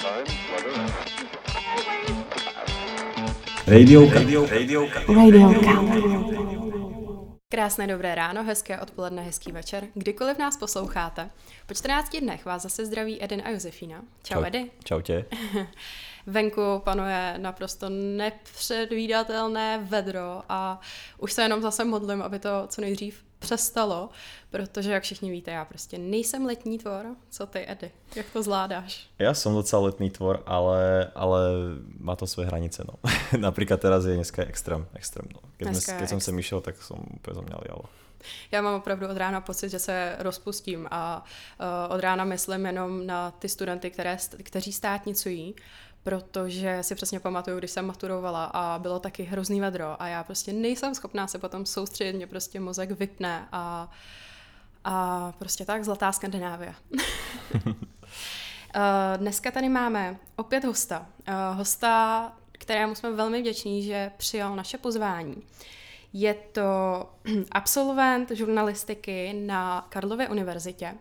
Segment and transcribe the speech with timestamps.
[0.00, 0.24] Radio,
[4.10, 5.54] radio, radio, Radio
[7.48, 9.86] Krásné dobré ráno, hezké odpoledne, hezký večer.
[9.94, 11.30] Kdykoliv nás posloucháte.
[11.66, 14.02] Po 14 dnech vás zase zdraví Edin a Josefína.
[14.22, 14.44] Čau, Čau.
[14.44, 14.70] Edy.
[14.84, 15.24] Čau tě.
[16.26, 20.80] Venku panuje naprosto nepředvídatelné vedro a
[21.18, 24.08] už se jenom zase modlím, aby to co nejdřív přestalo,
[24.50, 27.06] protože jak všichni víte, já prostě nejsem letní tvor.
[27.30, 27.90] Co ty, Edy?
[28.14, 29.08] Jak to zvládáš?
[29.18, 31.40] Ja som docela letný tvor, ale, ale
[31.98, 32.84] má to svoje hranice.
[32.84, 33.00] No.
[33.38, 34.86] Napríklad teraz je dneska extrém.
[34.94, 35.40] extrém no.
[35.56, 37.86] Keď, Dneska dnes, keď som ex- sem išiel, tak som úplne zo mňa lialo.
[38.52, 41.24] Já mám opravdu od rána pocit, že se rozpustím a
[41.60, 45.54] uh, od rána myslím jenom na ty studenty, které, kteří státnicují,
[46.02, 50.52] protože si přesně pamatuju, když jsem maturovala a bylo taky hrozný vedro a já prostě
[50.52, 53.90] nejsem schopná se potom soustředit, mě prostě mozek vypne a,
[54.84, 56.74] a prostě tak, zlatá Skandinávie.
[57.54, 57.72] Uh,
[59.16, 61.06] Dneska tady máme opět hosta.
[61.28, 65.42] Uh, Hosta, kterému jsme velmi vděční, že přijal naše pozvání.
[66.12, 66.62] Je to
[67.50, 70.94] absolvent žurnalistiky na Karlově univerzitě,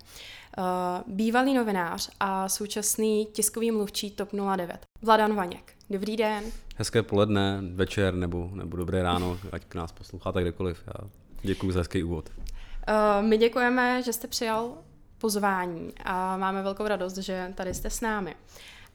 [1.08, 4.86] bývalý novinář a současný tiskový mluvčí TOP 09.
[5.02, 5.73] Vladan Vaněk.
[5.89, 6.44] Dobrý den.
[6.75, 10.83] Hezké poledne, večer nebo, nebo dobré ráno, ať k nás posloucháte kdekoliv.
[10.88, 11.09] Já
[11.42, 12.30] děkuji za hezký úvod.
[12.30, 14.77] Uh, My děkujeme, že jste přijal
[15.17, 18.36] pozvání a máme velkou radost, že tady jste s námi.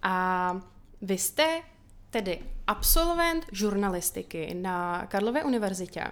[0.03, 0.61] A
[1.03, 1.63] vy jste
[2.11, 6.05] tedy absolvent žurnalistiky na Karlově univerzitě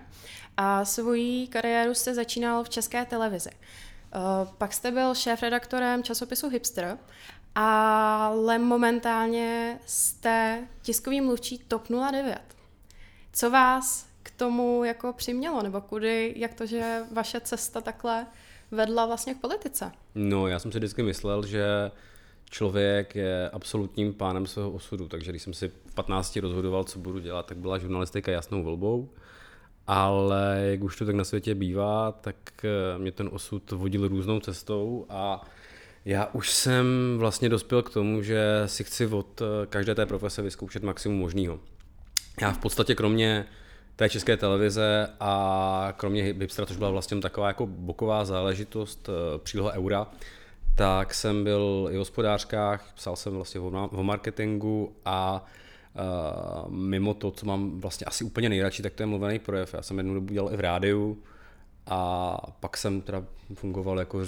[0.56, 3.50] a svoji kariéru jste začínal v české televizi.
[4.14, 6.98] Uh, Pak jste byl šéf-redaktorem časopisu Hipster,
[7.54, 12.40] ale momentálně jste tiskový mluvčí TOP 09.
[13.32, 18.26] Co vás k tomu jako přimělo, nebo kudy, jak to, že vaše cesta takhle
[18.70, 19.92] vedla vlastně k politice?
[20.14, 21.90] No, já jsem si vždycky myslel, že
[22.50, 27.18] člověk je absolutním pánem svého osudu, takže když jsem si v 15 rozhodoval, co budu
[27.18, 29.08] dělat, tak byla žurnalistika jasnou volbou.
[29.86, 34.40] Ale jak už to tak na světě bývá, tak eh, mě ten osud vodil různou
[34.40, 35.44] cestou a
[36.04, 36.86] já už jsem
[37.18, 41.60] vlastně dospěl k tomu, že si chci od eh, každé té profese vyzkoušet maximum možného.
[42.40, 43.46] Já v podstatě kromě
[43.96, 49.72] té české televize a kromě Hipstera, což byla vlastně taková jako boková záležitost, eh, příloha
[49.72, 50.06] Eura,
[50.74, 55.44] tak jsem byl i v hospodářkách, psal jsem vlastně o ma- o marketingu a
[56.68, 59.74] mimo to, co mám vlastně asi úplně nejradši, tak to je mluvený projev.
[59.74, 61.22] Já jsem jednu dobu dělal i v rádiu
[61.86, 64.20] a pak jsem teda fungoval jako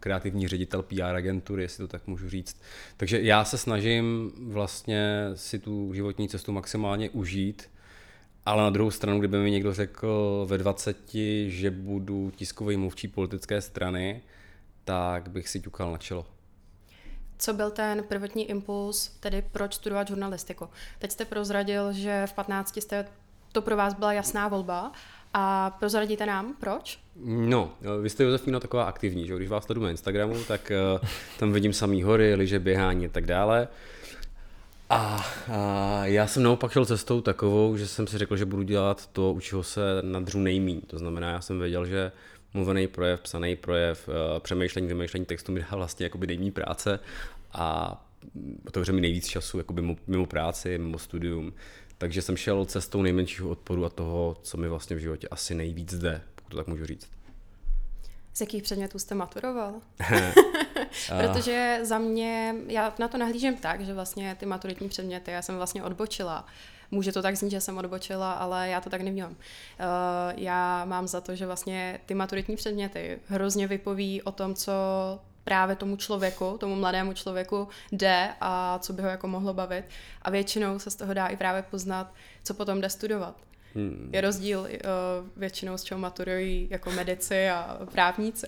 [0.00, 2.60] kreativní ředitel PR agentury, jestli to tak můžu říct.
[2.96, 7.70] Takže já se snažím vlastně si tu životní cestu maximálně užít,
[8.46, 11.14] ale na druhou stranu, kdyby mi někdo řekl ve 20,
[11.46, 14.22] že budu tiskový mluvčí politické strany,
[14.84, 16.26] tak bych si ťukal na čelo.
[17.38, 20.68] Co byl ten prvotní impuls, tedy proč studovat žurnalistiku?
[20.98, 23.06] Teď jste prozradil, že v 15 jste,
[23.52, 24.92] to pro vás byla jasná volba
[25.34, 26.98] a prozradíte nám, proč?
[27.24, 29.36] No, vy jste Josefína taková aktivní, že?
[29.36, 31.08] když vás sleduju na Instagramu, tak uh,
[31.38, 33.68] tam vidím samý hory, lyže, běhání a tak dále.
[34.90, 39.06] A, a já jsem naopak šel cestou takovou, že jsem si řekl, že budu dělat
[39.06, 40.80] to, u čeho se nadřu nejmín.
[40.80, 42.12] To znamená, já jsem věděl, že
[42.56, 47.00] mluvený projev, psaný projev, eh, přemýšlení, vymýšlení textu mi dá vlastně jakoby nejmí práce
[47.52, 48.06] a
[48.66, 51.52] otevře mi nejvíc času jakoby mimo, mimo práci, mimo studium.
[51.98, 55.94] Takže jsem šel cestou nejmenšího odporu a toho, co mi vlastně v životě asi nejvíc
[55.94, 57.08] jde, pokud to tak můžu říct.
[58.32, 59.74] Z jakých předmětů jste maturoval?
[61.22, 65.56] Protože za mě, já na to nahlížím tak, že vlastně ty maturitní předměty, já jsem
[65.56, 66.46] vlastně odbočila.
[66.90, 69.30] Může to tak znít, že jsem odbočila, ale já to tak nevnímám.
[69.30, 69.36] Uh,
[70.36, 74.72] já mám za to, že vlastně ty maturitní předměty hrozně vypoví o tom, co
[75.44, 79.84] právě tomu člověku, tomu mladému člověku jde a co by ho jako mohlo bavit.
[80.22, 82.12] A většinou se z toho dá i právě poznat,
[82.44, 83.36] co potom jde studovat.
[83.74, 84.10] Hmm.
[84.12, 84.66] Je rozdíl uh,
[85.36, 88.46] většinou, z čeho maturují jako medici a právníci.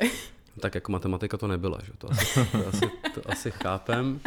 [0.60, 1.92] Tak jako matematika to nebyla, že?
[1.98, 4.20] To asi, to asi, to asi chápem.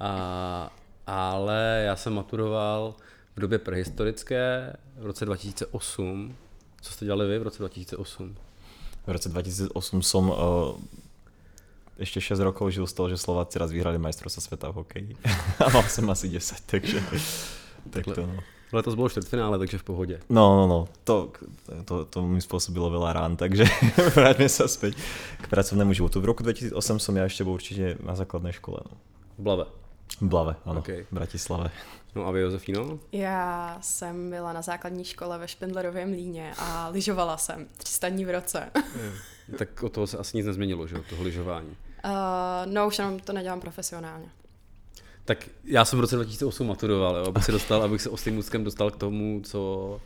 [0.00, 0.70] A,
[1.06, 2.94] ale já jsem maturoval
[3.36, 6.36] v době prehistorické v roce 2008.
[6.80, 8.36] Co jste dělali vy v roce 2008?
[9.06, 10.36] V roce 2008 som uh,
[11.98, 15.12] ešte 6 rokov žil z toho, že Slováci raz vyhrali majstrovstvo sveta v hokeji.
[15.62, 16.98] A mal som asi 10, takže
[17.90, 18.40] tak to no.
[18.72, 20.20] Letos bylo čtvrtfinále, takže v pohodě.
[20.28, 21.32] No, no, no, to,
[21.84, 23.70] to, to mi spôsobilo veľa rán, takže
[24.18, 24.98] vráťme sa späť
[25.38, 26.18] k pracovnému životu.
[26.18, 28.82] V roku 2008 som ja ešte bol určite na základnej škole.
[28.82, 28.98] No.
[29.38, 29.66] V Blave.
[30.18, 31.06] V Blave, áno, OK.
[31.06, 31.70] v Bratislave.
[32.14, 32.98] No a vy, Josefíno?
[33.12, 38.30] Já jsem byla na základní škole ve Špindlerově mlíně a lyžovala jsem 300 dní v
[38.30, 38.70] roce.
[39.58, 41.68] Tak od toho se asi nic nezměnilo, že jo, toho lyžování.
[42.04, 42.10] Uh,
[42.64, 44.28] no už jenom to nedělám profesionálně.
[45.24, 48.64] Tak já jsem v roce 2008 maturoval, jo, abych se dostal, abych se oslým můstkem
[48.64, 50.00] dostal k tomu, co,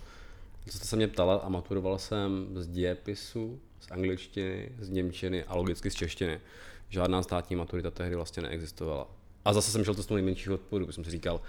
[0.70, 5.56] co jste se mě ptala a maturoval jsem z dějepisu, z angličtiny, z němčiny a
[5.56, 6.40] logicky z češtiny.
[6.88, 9.06] Žádná státní maturita tehdy vlastně neexistovala.
[9.44, 11.40] A zase jsem šel to z toho nejmenšího odporu, protože jsem si říkal,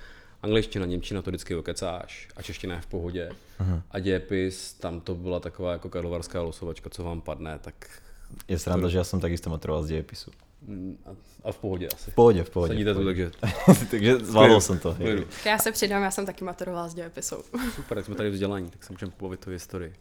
[0.43, 3.29] angličtina, němčina to vždycky okecáš a čeština je v pohodě.
[3.59, 3.83] Aha.
[3.91, 8.01] A dějepis, tam to byla taková jako karlovarská losovačka, co vám padne, tak...
[8.47, 8.89] Je sranda, to...
[8.89, 10.31] že já jsem takisto maturoval z dějepisu.
[10.61, 11.09] Mm, a,
[11.49, 12.11] a v pohodě asi.
[12.11, 12.73] V pohodě, v pohodě.
[12.73, 13.31] Sedíte tu, takže...
[13.91, 14.97] takže zvládl jsem to.
[15.45, 17.35] Já se přidám, já jsem taky maturoval z dějepisu.
[17.75, 19.95] Super, tak jsme tady vzdělání, tak se můžeme povědět o historii.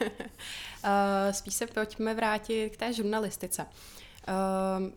[0.00, 0.08] uh,
[1.30, 3.66] spíš se pojďme vrátit k té žurnalistice.
[4.28, 4.88] Uh,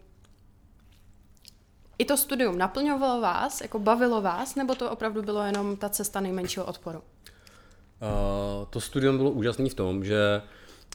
[2.02, 6.20] i to studium naplňovalo vás, jako bavilo vás, nebo to opravdu bylo jenom ta cesta
[6.20, 7.00] nejmenšího odporu?
[7.00, 10.42] Uh, to studium bylo úžasné v tom, že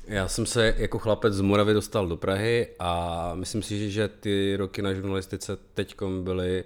[0.06, 4.56] já jsem se jako chlapec z Moravy dostal do Prahy a myslím si, že ty
[4.56, 6.64] roky na žurnalistice teď byly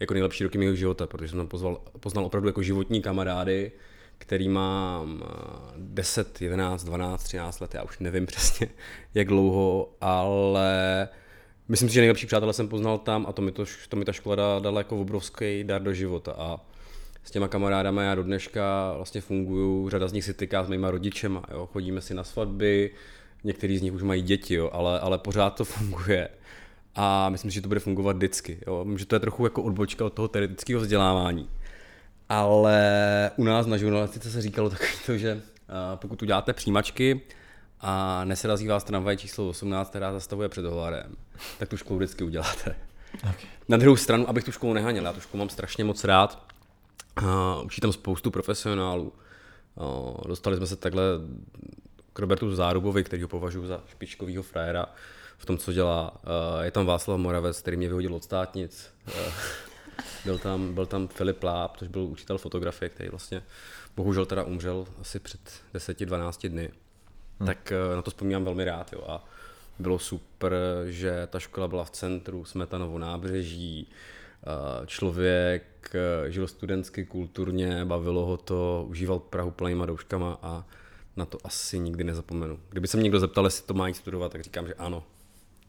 [0.00, 3.72] jako nejlepší roky mého života, protože jsem tam pozval, poznal opravdu jako životní kamarády,
[4.18, 5.24] který mám
[5.76, 8.68] 10, 11, 12, 13 let, já už nevím přesně
[9.14, 11.08] jak dlouho, ale
[11.68, 14.12] myslím si, že nejlepší přátelé jsem poznal tam a to mi, to, to mi ta
[14.12, 16.32] škola dala jako obrovský dar do života.
[16.38, 16.60] A
[17.24, 20.90] s těma kamarádama já do dneška vlastně funguju, řada z nich si tyká s mýma
[20.90, 22.90] rodičema, jo, chodíme si na svatby,
[23.44, 26.28] některý z nich už mají děti, jo, ale, ale pořád to funguje.
[26.94, 30.04] A myslím si, že to bude fungovat vždycky, jo, že to je trochu jako odbočka
[30.04, 31.48] od toho teoretického vzdělávání.
[32.28, 35.42] Ale u nás na žurnalistice se říkalo taky to, že
[35.94, 37.20] pokud uděláte přijímačky,
[37.86, 41.16] a neserazí vás tramvaj číslo 18, která zastavuje před Hovarem,
[41.58, 42.76] tak tu školu vždycky uděláte.
[43.14, 43.34] Okay.
[43.68, 46.44] Na druhou stranu, abych tu školu nehaněl, já tu školu mám strašně moc rád.
[47.22, 49.12] Uh, učí tam spoustu profesionálů.
[49.74, 51.02] Uh, dostali jsme se takhle
[52.12, 54.86] k Robertu Zárubovi, který ho považuji za špičkovýho frajera
[55.38, 56.12] v tom, co dělá.
[56.12, 58.90] Uh, je tam Václav Moravec, který mě vyhodil od státnic.
[59.06, 59.32] Uh,
[60.24, 63.42] byl, tam, byl tam Filip Láb, což byl učitel fotografie, který vlastně
[63.96, 65.40] bohužel teda umřel asi před
[65.74, 66.70] 10-12 dny
[67.38, 67.46] hmm.
[67.46, 68.92] tak eh, na to vzpomínám velmi rád.
[68.92, 69.04] Jo.
[69.08, 69.24] A
[69.78, 70.54] bylo super,
[70.86, 78.26] že ta škola byla v centru, Smetanovo nábřeží, eh, člověk eh, žil studentsky, kulturně, bavilo
[78.26, 80.64] ho to, užíval Prahu plnýma douškama a
[81.16, 82.58] na to asi nikdy nezapomenu.
[82.70, 85.02] Kdyby se mě někdo zeptal, jestli to má jít studovat, tak říkám, že ano.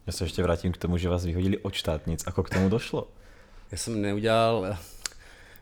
[0.06, 2.26] Já se ještě vrátím k tomu, že vás vyhodili od štátnic.
[2.26, 3.08] Ako k tomu došlo?
[3.72, 4.76] Já jsem neudělal...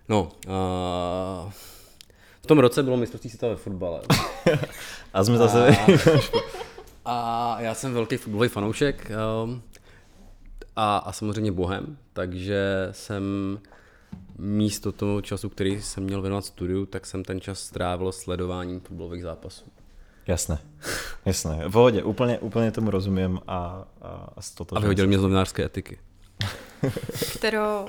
[0.08, 1.52] No, uh,
[2.44, 4.00] v tom roce bylo mistrovství světa ve fotbale.
[5.14, 5.76] a jsme zase...
[7.04, 9.12] A, a já jsem velký fotbalový fanoušek
[9.44, 9.62] um,
[10.76, 13.22] a, a samozřejmě bohem, takže jsem
[14.38, 19.22] místo toho času, který jsem měl věnovat studiu, tak jsem ten čas strávil sledováním fotbalových
[19.22, 19.64] zápasů.
[20.26, 20.58] Jasné,
[21.24, 21.68] jasné.
[21.68, 24.40] V pohodě, úplně, úplně tomu rozumím a, a, a
[24.76, 25.98] A vyhodil mě z novinářské etiky.
[27.38, 27.86] Kterou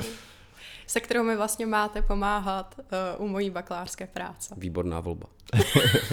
[0.87, 2.75] se kterou mi vlastně máte pomáhat
[3.17, 4.55] uh, u mojí bakalářské práce.
[4.57, 5.27] Výborná volba.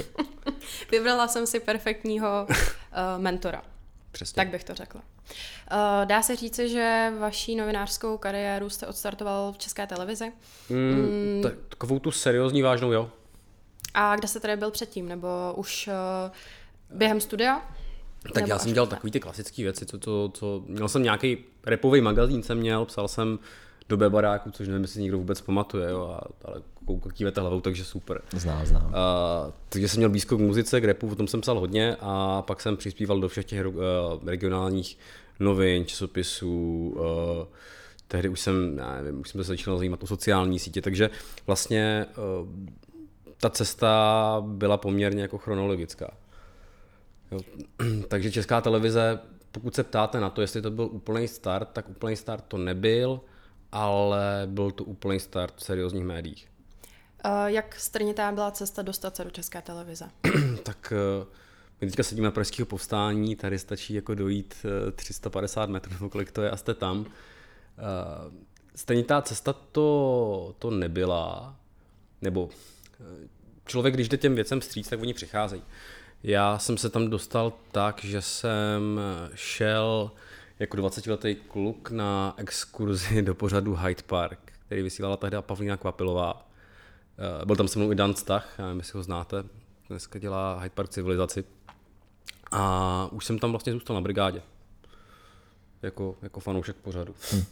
[0.90, 3.62] Vybrala jsem si perfektního uh, mentora.
[4.12, 4.36] Přesně.
[4.36, 5.00] Tak bych to řekla.
[5.00, 10.32] Uh, dá se říci, že vaší novinářskou kariéru jste odstartoval v České televizi?
[10.68, 11.42] Mm, mm.
[11.68, 13.10] Takovou tu seriózní vážnou, jo.
[13.94, 15.08] A kde jste tady byl předtím?
[15.08, 17.62] Nebo už uh, během studia?
[18.34, 22.00] Tak já jsem dělal takové ty klasické věci, co, co, co, měl jsem nějaký repový
[22.00, 23.38] magazín, jsem měl, psal jsem
[23.92, 26.62] době baráku, což nevím, jestli někdo vůbec pamatuje, jo, a, ale
[27.14, 28.20] kývete hlavou, takže super.
[28.32, 28.84] Znám, znám.
[28.84, 32.42] Uh, takže jsem měl blízko k muzice, k repu, o tom jsem psal hodně a
[32.42, 33.74] pak jsem přispíval do všech těch uh,
[34.24, 34.98] regionálních
[35.40, 37.46] novin, časopisů, uh,
[38.08, 41.10] tehdy už jsem, nevím, už jsem se začínal zajímat o sociální sítě, takže
[41.46, 42.06] vlastně
[42.40, 42.48] uh,
[43.40, 46.10] ta cesta byla poměrně jako chronologická.
[47.32, 47.40] Jo.
[48.08, 49.18] takže česká televize,
[49.52, 53.20] pokud se ptáte na to, jestli to byl úplný start, tak úplný start to nebyl
[53.72, 56.48] ale byl to úplný start v seriózních médiích.
[57.24, 60.10] Uh, jak strnitá byla cesta dostat se do české televize?
[60.62, 61.28] tak uh,
[61.80, 66.32] my teďka sedíme na pražského povstání, tady stačí jako dojít uh, 350 metrů, nebo kolik
[66.32, 67.00] to je, a jste tam.
[67.00, 67.06] Uh,
[68.74, 71.56] strnitá cesta to, to nebyla,
[72.22, 72.48] nebo
[73.66, 75.62] člověk, když jde těm věcem stříc, tak oni přicházejí.
[76.22, 79.00] Já jsem se tam dostal tak, že jsem
[79.34, 80.10] šel
[80.62, 86.48] jako 20-letý kluk na exkurzi do pořadu Hyde Park, který vysílala tehdy Pavlína Kvapilová.
[87.42, 89.44] Eh, byl tam se mnou i Dan Stach, já nevím, jestli ho znáte,
[89.88, 91.44] dneska dělá Hyde Park civilizaci.
[92.52, 94.42] A už jsem tam vlastně zůstal na brigádě.
[95.82, 97.14] Jako, jako fanoušek pořadu.
[97.32, 97.44] Hm.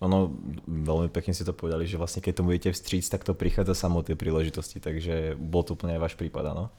[0.00, 0.30] Ono,
[0.66, 4.02] velmi pěkně si to povedali, že vlastně když tomu budete vstříc, tak to přichází samo
[4.02, 6.70] ty příležitosti, takže byl to úplně váš případ, ano?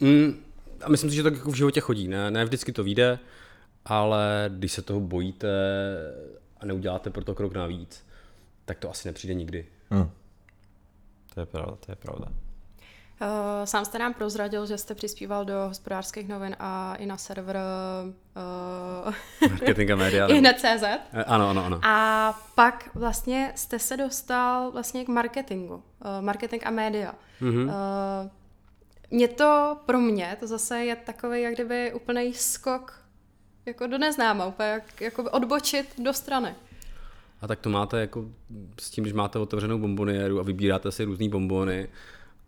[0.00, 0.44] Mm,
[0.84, 3.18] a myslím si, že to jako v životě chodí, ne, ne vždycky to vyjde
[3.84, 5.48] ale když se toho bojíte
[6.60, 8.06] a neuděláte pro to krok navíc,
[8.64, 9.66] tak to asi nepřijde nikdy.
[9.90, 10.10] Hmm.
[11.34, 12.26] To je pravda, to je pravda.
[13.22, 17.56] Uh, sám jste nám prozradil, že jste přispíval do hospodářských novin a i na server
[19.06, 19.14] uh,
[19.50, 20.26] Marketing a média.
[20.30, 20.82] i hned CZ.
[21.12, 21.80] Eh, Ano, ano, ano.
[21.82, 25.74] A pak vlastně jste se dostal vlastně k marketingu.
[25.74, 25.82] Uh,
[26.20, 27.14] marketing a média.
[27.40, 27.68] Mhm.
[27.68, 27.72] Uh,
[29.10, 33.01] mě to, pro mě, to zase je takový jak kdyby úplný skok
[33.66, 36.54] jako do neznáma, úplně jak, jako odbočit do strany.
[37.40, 38.24] A tak to máte jako
[38.80, 41.88] s tím, když máte otevřenou bomboniéru a vybíráte si různý bombony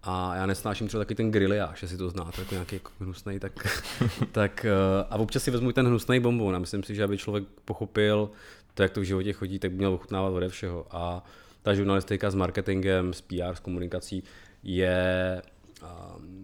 [0.02, 3.52] a já nesnáším třeba taky ten griliáš, jestli to znáte, jako nějaký jako hnusnej, tak,
[4.32, 7.44] tak eh, a občas si vezmu ten hnusný bonbon a myslím si, že aby člověk
[7.64, 8.30] pochopil
[8.74, 11.24] to, jak to v životě chodí, tak by měl ochutnávat ode všeho a
[11.62, 14.22] ta žurnalistika s marketingem, s PR, s komunikací
[14.62, 15.42] je
[15.82, 16.42] um,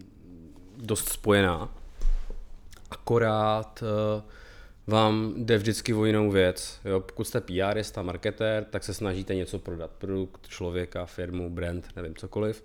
[0.77, 1.69] dost spojená,
[2.91, 4.23] akorát uh,
[4.91, 6.81] vám jde vždycky o jinou věc.
[6.85, 7.01] Jo?
[7.01, 9.91] Pokud jste PRista, marketér, tak se snažíte něco prodat.
[9.91, 12.65] Produkt, člověka, firmu, brand, nevím, cokoliv.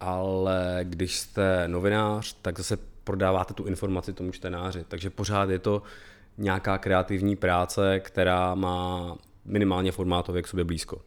[0.00, 4.84] Ale když jste novinář, tak zase prodáváte tu informaci tomu čtenáři.
[4.88, 5.82] Takže pořád je to
[6.38, 11.00] nějaká kreativní práce, která má minimálně formátově k sobě blízko.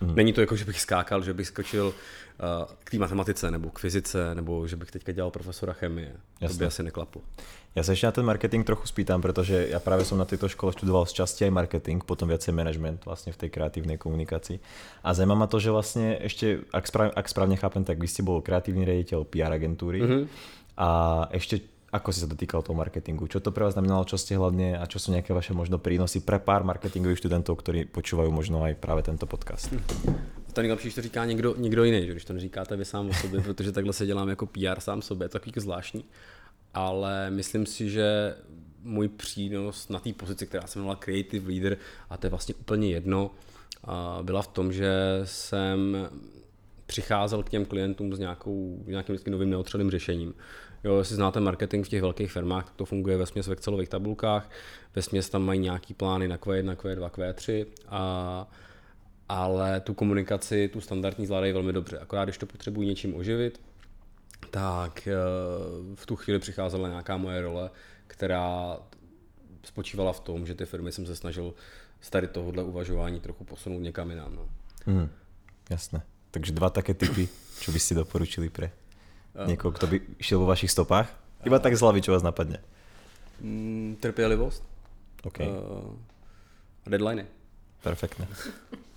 [0.00, 0.14] Hmm.
[0.14, 3.78] Není to jako, že bych skákal, že bych skočil uh, k té matematice nebo k
[3.78, 6.16] fyzice, nebo že bych teďka dělal profesora chemie.
[6.40, 6.54] Jasne.
[6.54, 7.22] To by asi neklaplo.
[7.76, 10.72] Ja sa ešte na ten marketing trochu spýtam, pretože ja práve som na tejto škole
[10.72, 14.58] študoval z časti aj marketing, potom viacej management vlastne v tej kreatívnej komunikácii.
[15.04, 18.24] A zaujíma ma to, že vlastne ešte, ak, správ, ak správne chápem, tak vy ste
[18.24, 20.22] bol kreatívny riaditeľ PR agentúry mm-hmm.
[20.80, 20.88] a
[21.30, 23.24] ešte ako si sa dotýkal toho marketingu?
[23.24, 26.20] Čo to pre vás znamenalo, čo ste hlavne a čo sú nejaké vaše možno prínosy
[26.20, 29.72] pre pár marketingových študentov, ktorí počúvajú možno aj práve tento podcast?
[30.52, 33.12] To nejlepší, když to říká někdo, někdo jiný, že když to neříkáte vy sám o
[33.12, 36.04] sobě, protože takhle se dělám jako PR sám sobě, je to takový zvláštní.
[36.74, 38.34] Ale myslím si, že
[38.82, 41.76] můj přínos na té pozici, která se jmenovala Creative Leader,
[42.10, 43.30] a to je vlastně úplně jedno,
[44.22, 44.92] byla v tom, že
[45.24, 46.08] jsem
[46.86, 50.34] přicházel k těm klientům s nějakou, nějakým vždycky novým neotřelým řešením.
[50.84, 53.88] Jo, jestli znáte marketing v těch velkých firmách, tak to funguje ve směs v Excelových
[53.88, 54.50] tabulkách,
[54.94, 58.50] ve směs tam mají nějaký plány na Q1, Q2, Q3, a,
[59.28, 61.98] ale tu komunikaci, tu standardní zvládají velmi dobře.
[61.98, 63.60] Akorát když to potřebují něčím oživit,
[64.50, 65.14] tak eh,
[65.94, 67.70] v tu chvíli přicházela nějaká moje role,
[68.06, 68.76] která
[69.64, 71.54] spočívala v tom, že ty firmy jsem se snažil
[72.00, 74.34] z tady tohohle uvažování trochu posunout někam jinam.
[74.34, 74.48] No.
[74.86, 75.08] Hmm,
[75.70, 76.02] jasné.
[76.30, 77.28] Takže dva také typy,
[77.60, 78.70] čo by ste doporučili pre
[79.46, 81.08] niekoho, kto by išiel vo vašich stopách?
[81.46, 82.60] Iba tak z hlavy, čo vás napadne.
[83.40, 84.64] Mm, trpělivost
[85.24, 85.46] OK, uh,
[86.86, 87.26] a deadliny.
[87.82, 88.26] perfektné.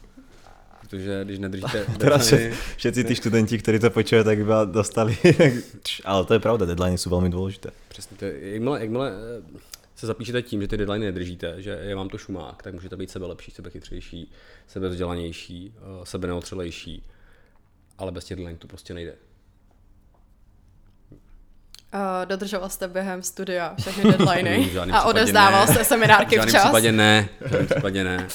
[0.91, 5.15] Protože když nedržíte Teraz deadliny, všetci tí študenti, ktorí to počujú, tak iba dostali.
[6.03, 7.71] Ale to je pravda, deadliny sú veľmi dôležité.
[7.89, 9.59] Přesně, to je, jakmile, jakmile eh,
[9.95, 13.09] se zapíšete tím, že ty deadliny nedržíte, že je vám to šumák, tak můžete být
[13.09, 14.31] sebe lepší, sebe chytřejší,
[14.67, 17.03] sebe vzdělanější, eh, sebe neotřelejší,
[17.97, 19.15] ale bez těch deadline to prostě nejde.
[21.93, 25.73] Uh, dodržoval jste během studia všechny deadliny a případě odevzdával ne.
[25.73, 26.63] jste seminárky v žádném včas.
[26.63, 28.27] případě ne, v žádném případě ne,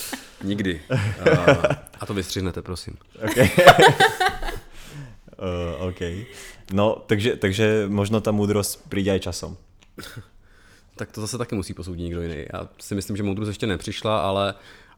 [0.43, 0.81] nikdy.
[0.89, 2.97] Uh, a to vystřihnete, prosím.
[3.23, 3.37] OK.
[5.77, 6.01] uh, OK.
[6.73, 9.55] No, takže, takže možno ta múdrosť príde aj časom.
[10.97, 12.45] Tak to zase taky musí posoudit někdo jiný.
[12.53, 14.53] Já si myslím, že moudrost ještě nepřišla, ale,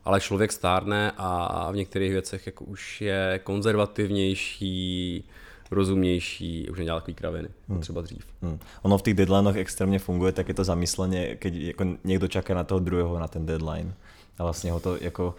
[0.06, 5.24] ale člověk stárne a v některých věcech jako už je konzervativnější,
[5.72, 7.82] rozumnější, už nedělá takový kraviny, hmm.
[7.82, 8.26] třeba dřív.
[8.42, 8.60] Hmm.
[8.82, 13.20] Ono v tých deadlinech extrémne funguje takéto zamyslenie, keď ako niekto čaká na toho druhého
[13.20, 13.94] na ten deadline.
[14.40, 15.36] A vlastne ho to jako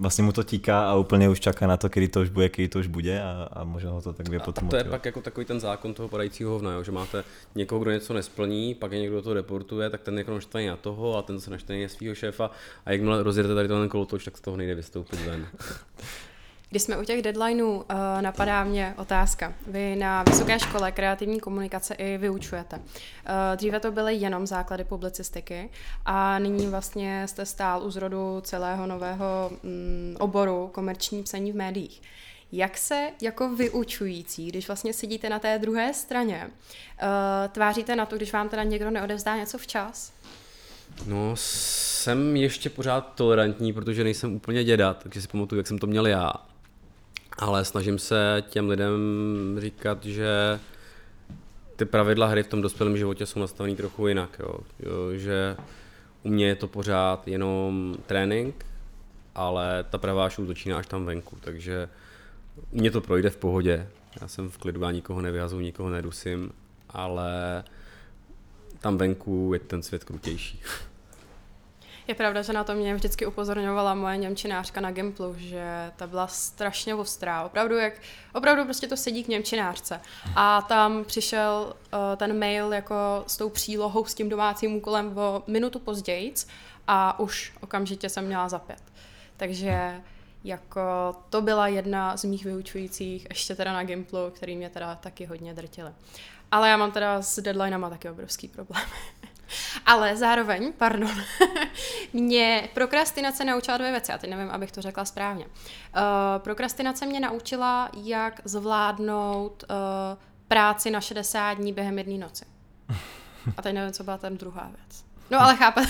[0.00, 2.68] vlastne mu to tíká a úplně už čaká na to, kedy to už bude, kedy
[2.68, 5.00] to už bude a, a možno ho to tak A, potom a to je motivovat.
[5.00, 6.82] pak jako takový ten zákon toho padajícího hovna, jo?
[6.82, 10.24] že máte někoho, kdo něco nesplní, pak je někdo, kdo to reportuje, tak ten je
[10.24, 12.50] naštvaný na toho a ten se naštvaný na svého šéfa
[12.86, 15.46] a jakmile rozjedete tady ten kolotoč, tak z toho nejde vystoupit ven.
[16.70, 17.84] Když jsme u těch deadlineů, uh,
[18.20, 19.54] napadá mě otázka.
[19.66, 22.76] Vy na vysoké škole kreativní komunikace i vyučujete.
[22.76, 22.82] Uh,
[23.56, 25.70] dříve to byly jenom základy publicistiky
[26.04, 32.02] a nyní vlastně jste stál u zrodu celého nového mm, oboru komerční psaní v médiích.
[32.52, 37.08] Jak se jako vyučující, když vlastně sedíte na té druhé straně, uh,
[37.52, 40.12] tváříte na to, když vám teda někdo neodevzdá něco včas?
[41.06, 45.86] No, jsem ještě pořád tolerantní, protože nejsem úplně děda, takže si pamatuju, jak jsem to
[45.86, 46.49] měl já.
[47.38, 49.00] Ale snažím se těm lidem
[49.58, 50.60] říkat, že
[51.76, 54.38] ty pravidla hry v tom dospělém životě jsou nastavený trochu jinak.
[54.38, 54.54] Jo.
[54.80, 55.56] Jo, že
[56.22, 58.66] u mě je to pořád jenom trénink,
[59.34, 61.88] ale ta pravá šou začíná až tam venku, takže
[62.70, 63.88] u mě to projde v pohodě.
[64.20, 66.52] Já jsem v klidu, já nikoho nevyhazuju, nikoho nedusím,
[66.88, 67.64] ale
[68.80, 70.60] tam venku je ten svět krutější.
[72.10, 76.26] Je pravda, že na to mě vždycky upozorňovala moje němčinářka na Gimplu, že ta byla
[76.26, 77.42] strašně ostrá.
[77.44, 77.92] Opravdu, jak,
[78.34, 80.00] opravdu prostě to sedí k němčinářce.
[80.36, 85.42] A tam přišel uh, ten mail jako s tou přílohou, s tím domácím úkolem o
[85.46, 86.34] minutu později
[86.86, 88.82] a už okamžitě jsem měla za pět.
[89.36, 90.02] Takže
[90.44, 90.80] jako
[91.30, 95.54] to byla jedna z mých vyučujících, ještě teda na Gimplu, který mě teda taky hodně
[95.54, 95.90] drtily.
[96.50, 98.84] Ale já mám teda s deadlinama taky obrovský problém.
[99.86, 101.10] Ale zároveň, pardon,
[102.12, 105.44] mě prokrastinace naučila dvě věci, já teď nevím, abych to řekla správně.
[105.46, 105.50] Uh,
[106.38, 109.76] prokrastinace mě naučila, jak zvládnout uh,
[110.48, 112.44] práci na 60 dní během jedné noci.
[113.56, 115.04] A teď nevím, co byla tam druhá věc.
[115.30, 115.80] No ale chápe.
[115.80, 115.86] uh...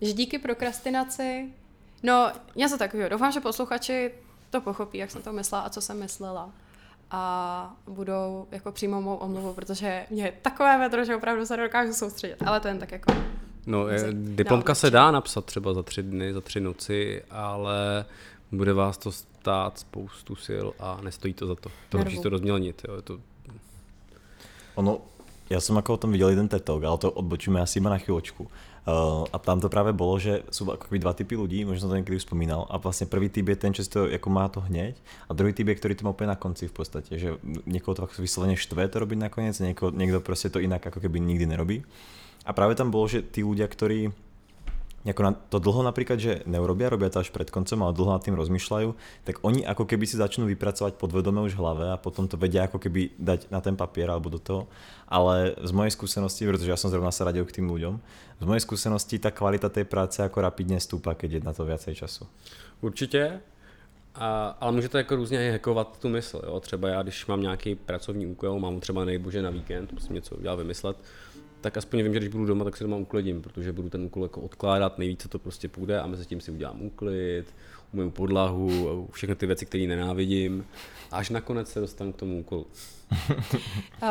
[0.00, 1.52] Že díky prokrastinaci,
[2.02, 3.08] no něco takového.
[3.08, 4.12] Doufám, že posluchači
[4.50, 6.50] to pochopí, jak jsem to myslela a co jsem myslela
[7.10, 11.92] a budou jako přímo mou omluvu, protože mě je takové vedro, že opravdu se dokážu
[11.92, 13.12] soustředit, ale to jen tak jako...
[13.66, 18.04] No, je, diplomka se dá napsat třeba za tři dny, za tři noci, ale
[18.52, 21.70] bude vás to stát spoustu sil a nestojí to za to.
[21.88, 23.18] To musíš to rozmělnit, jo, je to...
[24.74, 25.00] Ono,
[25.50, 27.98] já jsem jako o tom viděl jeden TED Talk, ale to odbočíme asi iba na
[27.98, 28.50] chvíľočku.
[28.86, 31.98] Uh, a tam to práve bolo, že sú ako dva typy ľudí, možno som to
[31.98, 34.94] niekedy už spomínal, a vlastne prvý typ je ten, si to ako má to hneď,
[35.26, 37.34] a druhý typ je, ktorý to má úplne na konci v podstate, že
[37.66, 41.50] niekoho to vyslovene štve to robiť nakoniec, niekto, niekto proste to inak ako keby nikdy
[41.50, 41.82] nerobí.
[42.46, 44.14] A práve tam bolo, že tí ľudia, ktorí
[45.12, 48.22] ako na to dlho napríklad, že neurobia, robia to až pred koncom, ale dlho nad
[48.24, 48.88] tým rozmýšľajú,
[49.22, 52.66] tak oni ako keby si začnú vypracovať podvedome už v hlave a potom to vedia
[52.66, 54.66] ako keby dať na ten papier alebo do toho.
[55.06, 57.94] Ale z mojej skúsenosti, pretože ja som zrovna sa radil k tým ľuďom,
[58.40, 61.94] z mojej skúsenosti ta kvalita tej práce ako rapidně stúpa, keď je na to viacej
[61.94, 62.26] času.
[62.80, 63.40] Určitě,
[64.14, 66.42] a, ale můžete jako různě hackovat tu mysl.
[66.46, 66.60] Jo?
[66.60, 70.56] Třeba já, když mám nějaký pracovní úkol, mám třeba nejbože na víkend, musím něco udělat,
[70.56, 70.96] vymyslet,
[71.66, 74.22] tak aspoň vím, že když budu doma, tak si doma uklidím, protože budu ten úkol
[74.22, 77.44] jako odkládat, nejvíce to prostě půjde a mezi tím si udělám úklid,
[77.92, 80.66] umyju podlahu, všechny ty věci, které nenávidím,
[81.12, 82.66] až nakonec se dostanu k tomu úkolu.
[83.20, 84.08] uh,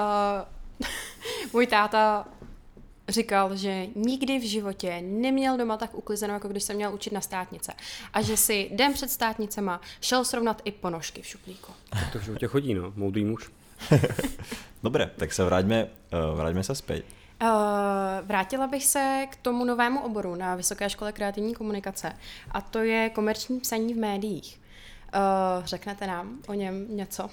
[1.53, 2.27] můj táta
[3.10, 7.21] říkal, že nikdy v životě neměl doma tak uklizeno, jako když se měl učit na
[7.21, 7.73] státnice.
[8.13, 11.71] A že si den před státnicema šel srovnat i ponožky v šuplíku.
[11.89, 12.93] Tak to v životě chodí, no.
[12.95, 13.51] Moudrý muž.
[14.84, 17.06] Dobre, tak se vraťme, uh, vraťme se zpět.
[17.41, 17.50] Uh,
[18.28, 22.13] vrátila bych se k tomu novému oboru na Vysoké škole kreativní komunikace
[22.52, 24.62] a to je komerční psaní v médiích.
[25.15, 27.30] Uh, řeknete nám o něm něco?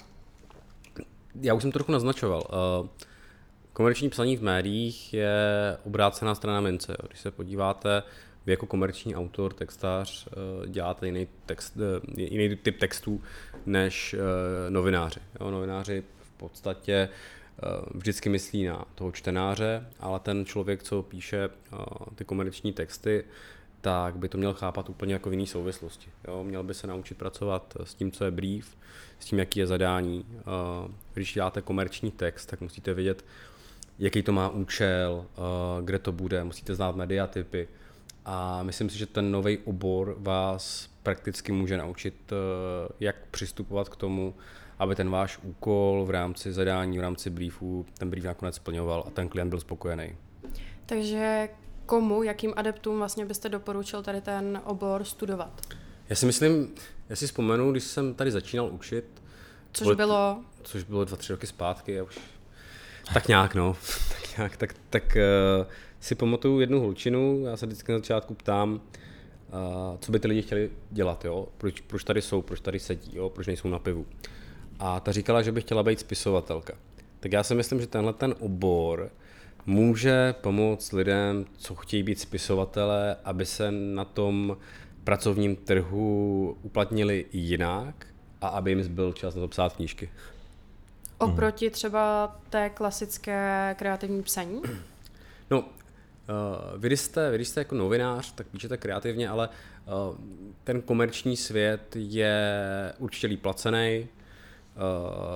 [1.41, 2.43] Já už jsem to trochu naznačoval.
[2.81, 2.87] Uh,
[3.73, 5.37] komerční psaní v médiích je
[5.83, 6.97] obrácená strana mince.
[7.07, 8.03] Když se podíváte,
[8.45, 13.21] vy jako komerční autor, textář uh, děláte jiný, text, uh, jiný typ textů
[13.65, 14.15] než
[14.69, 15.19] novináři.
[15.39, 17.42] Jo, novináři v podstatě Eh,
[17.93, 21.77] vždycky myslí na toho čtenáře, ale ten člověk, co píše eh,
[22.15, 23.23] ty komerční texty,
[23.81, 26.09] tak by to měl chápat úplně jako v jiný souvislosti.
[26.27, 26.43] Jo?
[26.43, 28.77] Měl by se naučit pracovat s tím, co je brief,
[29.19, 30.25] s tím, jaký je zadání.
[30.29, 30.43] Eh,
[31.13, 33.25] když děláte komerční text, tak musíte vědět,
[33.99, 35.25] jaký to má účel,
[35.81, 37.67] kde to bude, musíte znát mediatypy.
[38.25, 42.33] A myslím si, že ten nový obor vás prakticky může naučit,
[42.99, 44.33] jak přistupovat k tomu,
[44.79, 49.09] aby ten váš úkol v rámci zadání, v rámci briefu, ten brief nakonec splňoval a
[49.09, 50.15] ten klient byl spokojený.
[50.85, 51.49] Takže
[51.85, 55.61] komu, jakým adeptům vlastně byste doporučil tady ten obor studovat?
[56.09, 56.75] Já si myslím,
[57.09, 59.05] já si vzpomenu, když jsem tady začínal učit.
[59.71, 59.95] Což bylo?
[59.95, 60.43] bylo?
[60.63, 61.93] Což bylo dva, tři roky zpátky.
[61.93, 62.19] Já už...
[63.13, 63.75] Tak nějak, no.
[64.09, 65.17] tak nějak, tak, tak
[65.59, 65.67] uh,
[65.99, 68.79] si pamatuju jednu holčinu, já se vždycky na začátku ptám, uh,
[69.99, 71.47] co by ty lidi chtěli dělat, jo?
[71.57, 73.29] Proč, proč tady jsou, proč tady sedí, jo?
[73.29, 74.05] proč nejsou na pivu
[74.83, 76.73] a ta říkala, že by chtěla být spisovatelka.
[77.19, 79.09] Tak já si myslím, že tenhle ten obor
[79.65, 84.57] může pomoct lidem, co chtějí být spisovatele, aby se na tom
[85.03, 88.07] pracovním trhu uplatnili jinak
[88.41, 90.09] a aby jim zbyl čas na to psát knížky.
[91.17, 94.61] Oproti třeba té klasické kreativní psaní?
[95.49, 95.65] No, uh,
[96.77, 100.15] vy, když jste, vy když jste jako novinář, tak píšete kreativně, ale uh,
[100.63, 102.53] ten komerční svět je
[102.99, 104.22] určitě líp placený, Eh,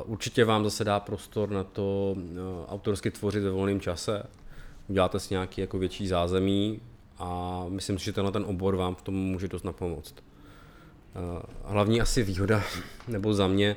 [0.05, 2.23] určitě vám zase dá prostor na to uh,
[2.67, 4.23] autorsky tvořit ve volném čase.
[4.87, 6.81] Uděláte si nějaký jako větší zázemí
[7.17, 10.15] a myslím si, že tenhle ten obor vám v tom může dost napomoct.
[10.15, 12.63] Uh, hlavní asi výhoda,
[13.07, 13.75] nebo za mě,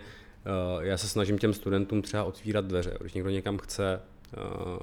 [0.80, 2.96] já se snažím těm studentům třeba otvírat dveře.
[3.00, 4.00] Když někdo někam chce,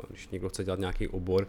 [0.10, 1.48] když někdo chce dělat nějaký obor,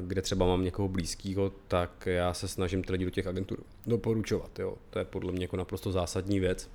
[0.00, 4.58] kde třeba mám někoho blízkého, tak já se snažím ty lidi do těch agentur doporučovat.
[4.58, 4.74] Jo.
[4.90, 6.70] To je podle mě jako naprosto zásadní věc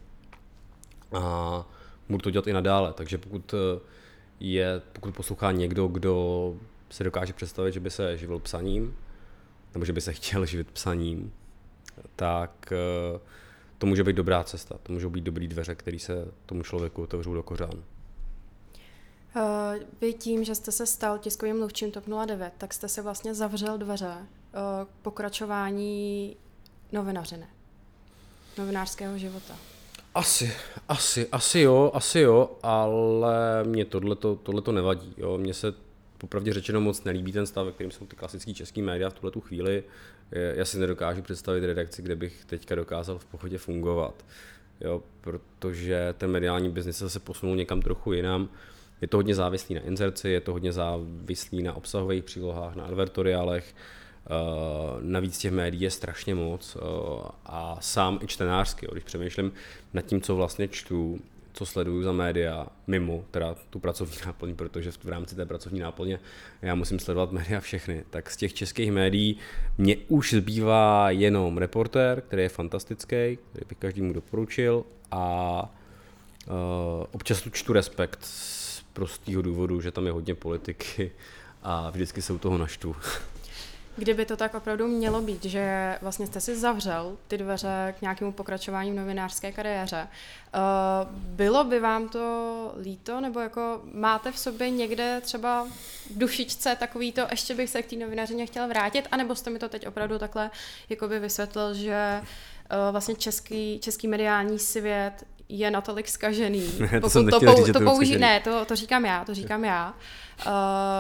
[1.16, 1.66] a
[2.10, 2.94] budu to dělat i nadále.
[2.94, 3.80] Takže pokud eh,
[4.40, 6.56] je, pokud poslouchá někdo, kdo
[6.90, 8.96] si dokáže představit, že by se živil psaním,
[9.74, 11.34] nebo že by se chtěl živit psaním,
[12.16, 13.20] tak eh,
[13.78, 14.78] to může být dobrá cesta.
[14.84, 17.84] To můžou být dobrý dveře, které se tomu člověku otevřou do kořán.
[19.36, 19.42] Uh,
[20.02, 23.78] vy tím, že jste se stal tiskovým mluvčím TOP 09, tak jste si vlastně zavřel
[23.78, 24.16] dveře
[24.86, 26.38] k pokračování
[26.92, 27.48] novinařiny,
[28.58, 29.56] novinářského života.
[30.16, 30.54] Asi,
[30.90, 35.14] asi, asi jo, asi jo, ale mě tohleto, tohleto nevadí.
[35.18, 35.38] Jo.
[35.38, 35.74] Mně se
[36.18, 39.32] popravdě řečeno moc nelíbí ten stav, ve kterém jsou ty klasické české média v tuhle
[39.32, 39.84] tu chvíli.
[40.32, 44.26] Já si nedokážu představit redakci, kde bych teďka dokázal v pohodě fungovat.
[44.82, 48.50] Jo, protože ten mediální biznis se posunul někam trochu jinam.
[49.02, 53.76] Je to hodně závislý na inzerci, je to hodně závislý na obsahových přílohách, na advertoriálech.
[54.30, 56.82] Uh, navíc těch médií je strašně moc uh,
[57.46, 59.52] a sám i čtenářsky, když přemýšlím
[59.94, 61.20] nad tím, co vlastně čtu,
[61.54, 66.20] co sleduju za média, mimo teda tu pracovní náplň, protože v, rámci té pracovní náplně
[66.62, 69.38] já musím sledovat média všechny, tak z těch českých médií
[69.78, 75.76] mě už zbývá jenom reportér, který je fantastický, který bych každému doporučil a
[76.48, 76.54] uh,
[77.12, 81.12] občas tu čtu respekt z prostého důvodu, že tam je hodně politiky
[81.64, 82.96] a vždycky se u toho naštvu.
[83.98, 88.32] Kdyby to tak opravdu mělo být, že vlastně jste si zavřel ty dveře k nějakému
[88.32, 90.08] pokračování v novinářské kariéře,
[90.56, 96.76] uh, bylo by vám to líto, nebo jako máte v sobě někde třeba v dušičce
[96.76, 99.88] takový to, ještě bych se k té novinařině chtěla vrátit, anebo jste mi to teď
[99.88, 100.52] opravdu takhle
[100.90, 106.72] jakoby vysvětlil, že uh, vlastně český, český mediální svět je natolik skažený.
[106.92, 109.94] Ne, to, to, pou, to použí, ne, to, to říkám já, to říkám já,
[110.46, 110.54] uh,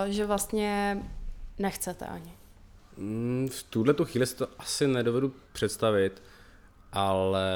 [0.08, 0.98] že vlastně
[1.60, 2.35] nechcete ani.
[2.98, 6.24] Mm, v tuhle tu chvíli si to asi nedovedu představit,
[6.92, 7.52] ale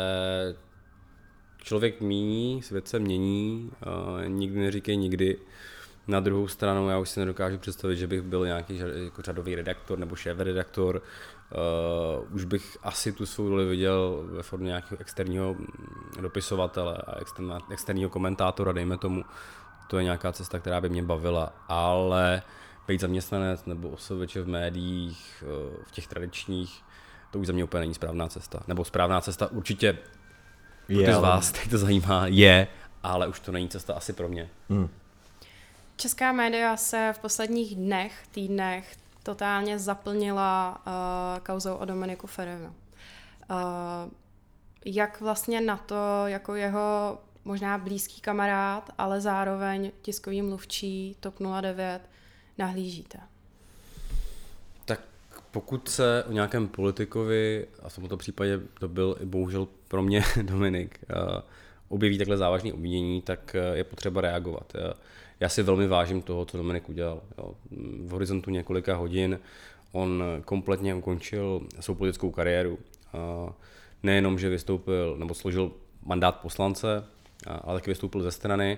[1.57, 3.71] člověk míní, svět se mění,
[4.27, 5.37] nikdy neříkej nikdy.
[6.07, 9.99] Na druhou stranu já už si nedokážu představit, že bych byl nějaký jako řadový redaktor
[9.99, 11.01] nebo šéf redaktor.
[12.21, 15.55] Uh, už bych asi tu svou roli viděl ve formě nějakého externího
[16.21, 17.15] dopisovatele a
[17.71, 19.23] externího komentátora, dejme tomu.
[19.87, 22.41] To je nějaká cesta, která by mě bavila, ale
[22.89, 26.83] být zaměstnanec nebo osobeč v médiích, eh, v těch tradičních,
[27.31, 28.63] to už za mě úplně není správná cesta.
[28.67, 29.97] Nebo správná cesta určitě
[30.87, 32.67] je, ty z vás, teď to zajímá, je,
[33.03, 34.49] ale už to není cesta asi pro mě.
[34.69, 34.89] Hmm.
[35.97, 42.67] Česká média se v posledních dnech, týdnech totálně zaplnila uh, kauzou o Dominiku Ferinu.
[43.49, 43.55] Uh,
[44.85, 52.01] jak vlastně na to, jako jeho možná blízký kamarád, ale zároveň tiskový mluvčí TOP 09,
[52.59, 53.19] nahlížíte?
[54.85, 55.01] Tak
[55.51, 60.23] pokud se o nějakém politikovi, a v tomto případě to byl i bohužel pro mě
[60.41, 61.41] Dominik, eh,
[61.89, 64.73] objeví takhle závažné obvinění, tak eh, je potřeba reagovat.
[65.39, 67.21] Já si velmi vážím toho, co Dominik udělal.
[68.05, 69.39] V horizontu několika hodin
[69.91, 72.79] on kompletně ukončil svou politickou kariéru.
[74.03, 75.71] Nejenom, že vystoupil nebo složil
[76.05, 77.03] mandát poslance,
[77.47, 78.77] ale taky vystoupil ze strany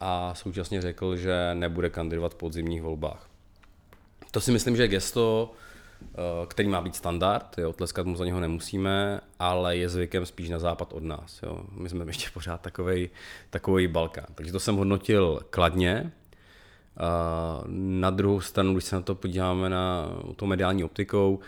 [0.00, 3.28] a současně řekl, že nebude kandidovat v podzimních volbách.
[4.30, 5.52] To si myslím, že je gesto,
[6.02, 6.06] eh,
[6.48, 10.58] který má být standard, jo, tleskat mu za něho nemusíme, ale je zvykem spíš na
[10.58, 11.40] západ od nás.
[11.42, 11.60] Jo.
[11.70, 13.10] My jsme ještě pořád takový
[13.50, 14.26] takový Balkán.
[14.34, 16.12] Takže to jsem hodnotil kladně.
[17.66, 21.38] Na druhou stranu, když se na to podíváme na to mediální optikou,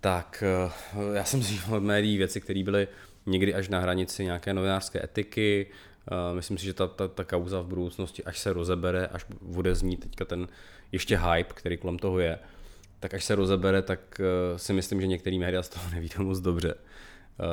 [0.00, 0.70] tak eh,
[1.14, 2.88] já jsem od médií věci, které byly
[3.26, 5.66] někdy až na hranici nějaké novinářské etiky,
[6.32, 10.00] Myslím si, že ta, ta, ta kauza v budoucnosti, až se rozebere, až bude znít
[10.00, 10.48] teďka ten
[10.92, 12.38] ještě hype, který kolem toho je,
[13.00, 16.40] tak až se rozebere, tak eh, si myslím, že některý média z toho neví moc
[16.40, 16.74] dobře.
[16.74, 17.44] Eh,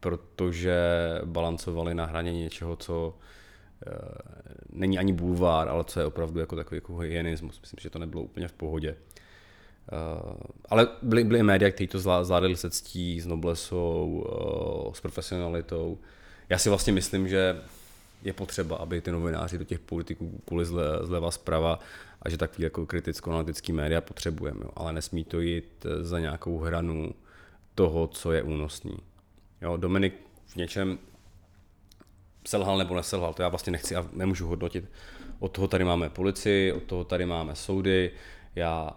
[0.00, 0.78] protože
[1.24, 3.14] balancovali na hraně něčeho, co
[3.86, 3.90] eh,
[4.72, 7.60] není ani bulvár, ale co je opravdu jako takový jako hygienismus.
[7.60, 8.96] Myslím, že to nebylo úplně v pohodě.
[10.68, 14.24] ale byly, byly média, kteří to zvládali se ctí, s noblesou,
[14.94, 15.98] s profesionalitou
[16.50, 17.62] já si vlastně myslím, že
[18.22, 21.78] je potřeba, aby ty novináři do těch politiků kvůli zle, zleva zprava
[22.22, 24.70] a že takový jako kriticko-analytický média potřebujeme, jo.
[24.76, 27.14] ale nesmí to jít za nějakou hranu
[27.74, 28.96] toho, co je únosný.
[29.62, 30.14] Jo, Dominik
[30.46, 30.98] v něčem
[32.46, 34.84] selhal nebo neselhal, to já vlastně nechci a nemůžu hodnotit.
[35.38, 38.10] Od toho tady máme policii, od toho tady máme soudy.
[38.54, 38.90] Já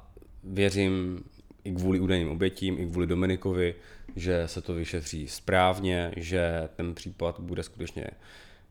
[0.43, 1.23] věřím
[1.63, 3.75] i kvůli údajným obětím, i kvůli Dominikovi,
[4.15, 8.08] že se to vyšetří správně, že ten případ bude skutečně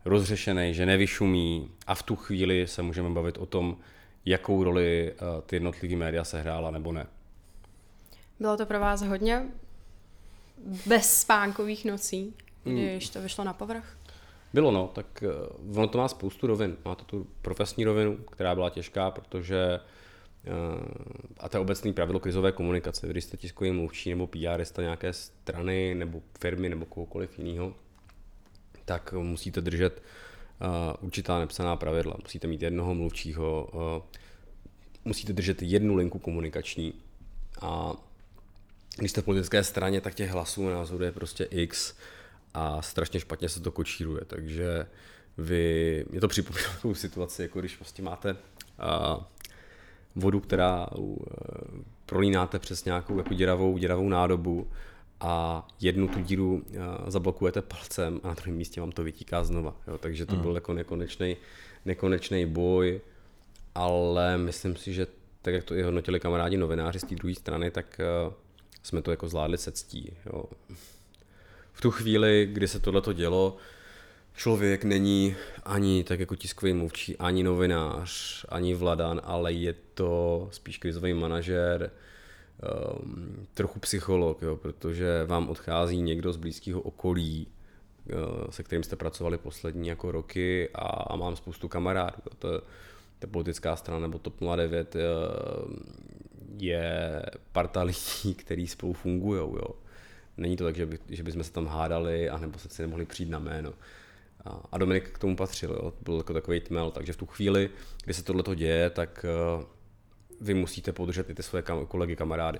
[0.04, 3.76] rozřešený, že nevyšumí a v tu chvíli se můžeme bavit o tom,
[4.24, 7.06] jakou roli eh, ty jednotlivé média sehrála nebo ne.
[8.40, 9.46] Bylo to pro vás hodně
[10.86, 13.96] bez spánkových nocí, když to vyšlo na povrch?
[14.52, 15.28] Bylo no, tak eh,
[15.76, 16.76] ono to má spoustu rovin.
[16.84, 19.80] Má to tu profesní rovinu, která byla těžká, protože
[21.38, 23.08] a to je obecný pravidlo krizové komunikace.
[23.08, 27.74] Když jste tiskový mluvčí nebo PRista nějaké strany nebo firmy nebo kohokoliv jiného,
[28.84, 30.02] tak musíte držet
[31.00, 32.16] určitá nepsaná pravidla.
[32.22, 33.68] Musíte mít jednoho mluvčího,
[35.04, 36.94] musíte držet jednu linku komunikační
[37.60, 37.92] a
[38.96, 41.94] když jste v politické straně, tak těch hlasů na názoru je prostě x
[42.54, 44.86] a strašně špatně se to kočíruje, takže
[45.38, 48.36] vy, mě to připomíná takovou situaci, jako když prostě máte
[50.16, 51.16] vodu, která uh,
[52.06, 54.68] prolínáte přes nějakou jako děravou, děravou nádobu
[55.20, 59.76] a jednu tu díru uh, zablokujete palcem a na druhém místě vám to vytíká znova.
[59.88, 59.98] Jo?
[59.98, 60.42] Takže to mm.
[60.42, 61.36] byl jako nekonečný,
[61.84, 63.00] nekonečný boj,
[63.74, 65.06] ale myslím si, že
[65.42, 68.32] tak jak to i hodnotili kamarádi novináři z té druhé strany, tak uh,
[68.82, 70.12] jsme to jako zvládli se ctí.
[70.26, 70.44] Jo.
[71.72, 73.56] V tu chvíli, kdy se tohleto dělo,
[74.34, 80.78] člověk není ani tak jako tiskový mluvčí, ani novinář, ani vladan, ale je to spíš
[80.78, 81.90] krizový manažer,
[83.00, 87.46] um, trochu psycholog, jo, protože vám odchází někdo z blízkého okolí,
[88.14, 92.22] uh, se kterým jste pracovali poslední jako roky a, a mám spoustu kamarádů.
[92.38, 92.62] To,
[93.18, 95.00] ta politická strana nebo TOP 09 uh,
[96.58, 99.50] je parta lidí, který spolu fungují.
[100.36, 103.30] Není to tak, že, by, že bychom se tam hádali, anebo se si nemohli přijít
[103.30, 103.72] na jméno.
[104.72, 105.92] A, Dominik k tomu patřil, jo.
[106.00, 107.70] byl jako takový tmel, takže v tu chvíli,
[108.04, 109.26] kdy se tohle děje, tak
[109.58, 109.64] uh,
[110.40, 112.58] vy musíte podržet i ty své kam, kolegy, kamarády.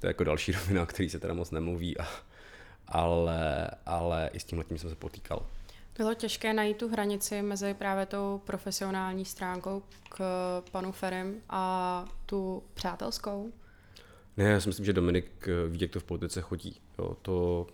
[0.00, 2.06] To je jako další rovina, který se teda moc nemluví, a,
[2.88, 5.46] ale, ale i s tím jsem se potýkal.
[5.98, 10.20] Bylo těžké najít tu hranici mezi právě tou profesionální stránkou k
[10.70, 13.52] panu Ferem a tu přátelskou?
[14.36, 16.80] Ne, já si myslím, že Dominik eh, ví, jak to v politice chodí.
[16.98, 17.66] Jo, to,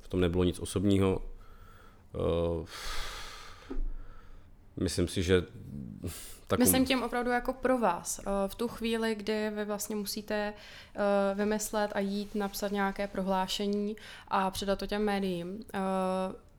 [0.00, 1.22] v tom nebylo nic osobního.
[2.14, 2.66] Uh,
[4.76, 5.42] myslím si, že...
[6.46, 8.18] Tak Myslím tím opravdu jako pro vás.
[8.18, 10.52] Eh, v tu chvíli, kdy vy vlastně musíte
[11.34, 13.96] vymyslet a jít napsat nějaké prohlášení
[14.28, 15.64] a předat to těm médiím,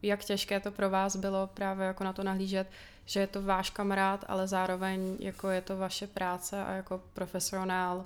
[0.02, 2.68] jak těžké to pro vás bylo právě jako na to nahlížet,
[3.06, 8.06] že je to váš kamarád, ale zároveň jako je to vaše práce a jako profesionál.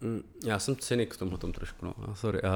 [0.00, 2.42] Mm, já jsem cynik v tomhle tom trošku, no, sorry.
[2.42, 2.48] Uh,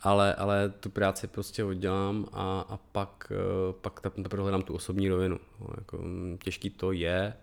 [0.00, 5.08] ale, ale tu práci prostě oddělám a, a pak, uh, pak teprve hledám tu osobní
[5.08, 5.38] rovinu.
[5.60, 7.34] No, jako, mm, těžký to je,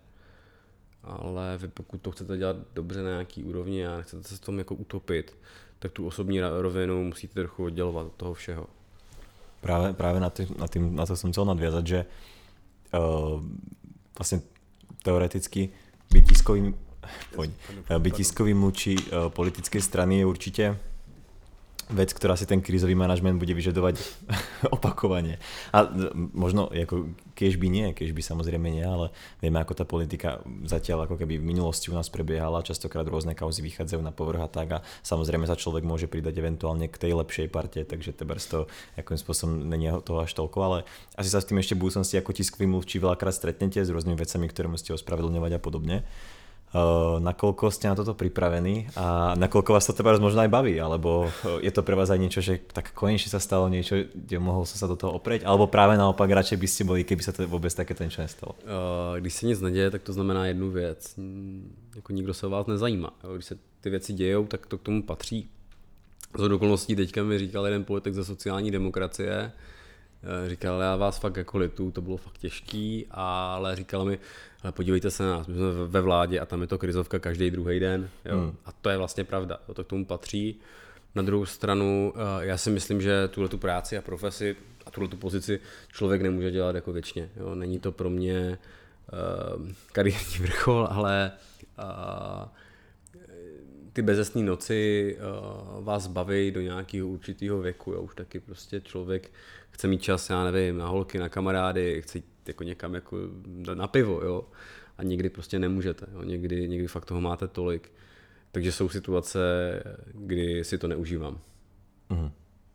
[1.02, 4.58] ale vy pokud to chcete dělat dobře na nějaký úrovni a chcete se s tom
[4.58, 5.38] jako utopit,
[5.78, 8.66] tak tu osobní rovinu musíte trochu oddělovat od toho všeho.
[9.60, 13.38] Práve, práve na, tým, na, tým, na to som chcel nadviazať, že uh,
[14.18, 14.42] vlastne
[15.06, 15.70] teoreticky
[16.10, 16.74] byť tiskovým,
[17.86, 20.64] byť tiskovým mluvčí uh, politickej strany je určite
[21.92, 24.00] vec, ktorá si ten krízový manažment bude vyžadovať
[24.76, 25.36] opakovane.
[25.70, 25.86] A
[26.32, 31.06] možno, ako, keď by nie, keď by samozrejme nie, ale vieme, ako tá politika zatiaľ
[31.06, 34.68] ako keby v minulosti u nás prebiehala, častokrát rôzne kauzy vychádzajú na povrch a tak
[34.72, 38.64] a samozrejme sa človek môže pridať eventuálne k tej lepšej parte, takže teba z toho
[38.96, 40.78] akým spôsobom není toho až toľko, ale
[41.14, 44.46] asi sa s tým ešte v budúcnosti ako tiskový mluvčí veľakrát stretnete s rôznymi vecami,
[44.48, 45.96] ktoré musíte ospravedlňovať a podobne.
[47.20, 51.28] Nakoľko ste na toto pripravení a nakoľko vás to teda možno aj baví, alebo
[51.60, 54.80] je to pre vás aj niečo, že tak konečne sa stalo niečo, kde mohol som
[54.80, 57.68] sa do toho oprieť, alebo práve naopak radšej by ste boli, keby sa to vôbec
[57.76, 58.56] takéto niečo nestalo?
[58.64, 61.14] Uh, když se nic neděje, tak to znamená jednu věc.
[61.96, 63.12] Jako nikdo se o vás nezajímá.
[63.34, 65.48] Když se ty věci dějou, tak to k tomu patří.
[66.38, 69.52] Z okolností teďka mi říkal jeden politik ze sociální demokracie,
[70.24, 74.18] Eh, říkal, já vás fakt jako litu, to bylo fakt těžký, ale říkal mi,
[74.62, 77.50] ale podívejte se na nás, my jsme ve vládě a tam je to krizovka každý
[77.50, 78.08] druhý den.
[78.24, 78.38] Jo?
[78.38, 78.56] Hmm.
[78.64, 80.60] A to je vlastně pravda, to k tomu patří.
[81.14, 85.08] Na druhou stranu, eh, já si myslím, že tuhle tu práci a profesi a tuhle
[85.08, 85.60] tu pozici
[85.92, 87.28] člověk nemůže dělat jako věčně.
[87.36, 87.54] Jo?
[87.54, 88.58] Není to pro mě
[89.58, 91.32] uh, kariérní vrchol, ale
[91.78, 92.48] uh,
[93.92, 95.16] ty bezesné noci
[95.78, 97.92] uh, vás baví do nějakého určitého věku.
[97.92, 98.02] Jo?
[98.02, 99.30] Už taky prostě člověk
[99.70, 103.16] chce mít čas, já nevím, na holky, na kamarády, chce jít jako někam jako
[103.74, 104.44] na pivo, jo.
[104.98, 106.22] A někdy prostě nemůžete, jo.
[106.22, 107.92] Někdy, někdy fakt toho máte tolik.
[108.52, 109.38] Takže jsou situace,
[110.14, 111.40] kdy si to neužívám.
[112.10, 112.30] Mhm.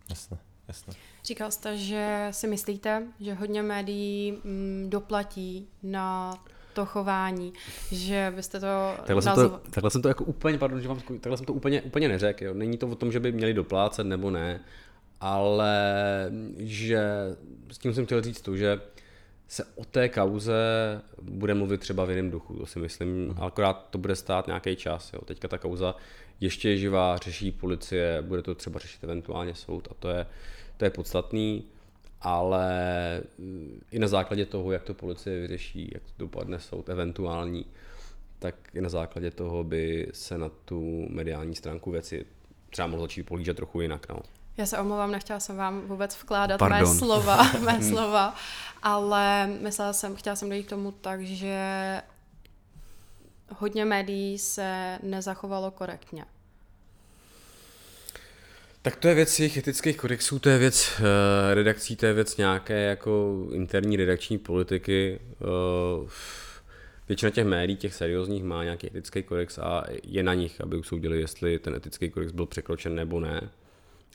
[0.09, 0.93] Jasně, jasně.
[1.23, 6.33] Říkal jste, že si myslíte, že hodně médií mm, doplatí na
[6.73, 7.53] to chování,
[7.91, 8.67] že byste to
[9.05, 11.81] takhle, jsem to, takhle jsem to jako úplně, pardon, že vám, takhle jsem to úplně,
[11.81, 12.53] úplně neřekl, jo.
[12.53, 14.59] Není to o tom, že by měli doplácet nebo ne,
[15.21, 15.75] ale
[16.57, 17.07] že
[17.71, 18.81] s tím jsem chtěl říct to, že
[19.47, 20.53] se o té kauze
[21.21, 23.45] bude mluvit třeba v jiném duchu, to si myslím, uh-huh.
[23.45, 25.13] akorát to bude stát nějaký čas.
[25.13, 25.19] Jo.
[25.25, 25.95] Teďka ta kauza
[26.39, 30.25] ještě je živá, řeší policie, bude to třeba řešit eventuálně soud a to je,
[30.77, 31.63] to je podstatný,
[32.21, 32.71] ale
[33.91, 37.65] i na základě toho, jak to policie vyřeší, jak to dopadne soud eventuální,
[38.39, 42.25] tak i na základě toho by se na tu mediální stránku věci
[42.69, 44.09] třeba mohl začít pohlížet trochu jinak.
[44.09, 44.19] No.
[44.57, 46.79] Já se omlouvám, nechtěla jsem vám vůbec vkládat Pardon.
[46.79, 48.35] mé slova, mé slova,
[48.83, 51.61] ale myslela jsem, chtěla jsem dojít k tomu tak, že
[53.55, 56.25] hodně médií se nezachovalo korektně.
[58.81, 61.05] Tak to je věc jejich etických kodexů, to je věc uh,
[61.53, 65.19] redakcí, to je věc nějaké jako interní redakční politiky.
[66.01, 66.09] Uh,
[67.07, 71.19] většina těch médií, těch seriózních, má nějaký etický kodex a je na nich, aby usoudili,
[71.19, 73.49] jestli ten etický kodex byl překročen nebo ne.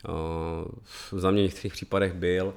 [0.09, 2.53] Uh, za mě v některých případech byl,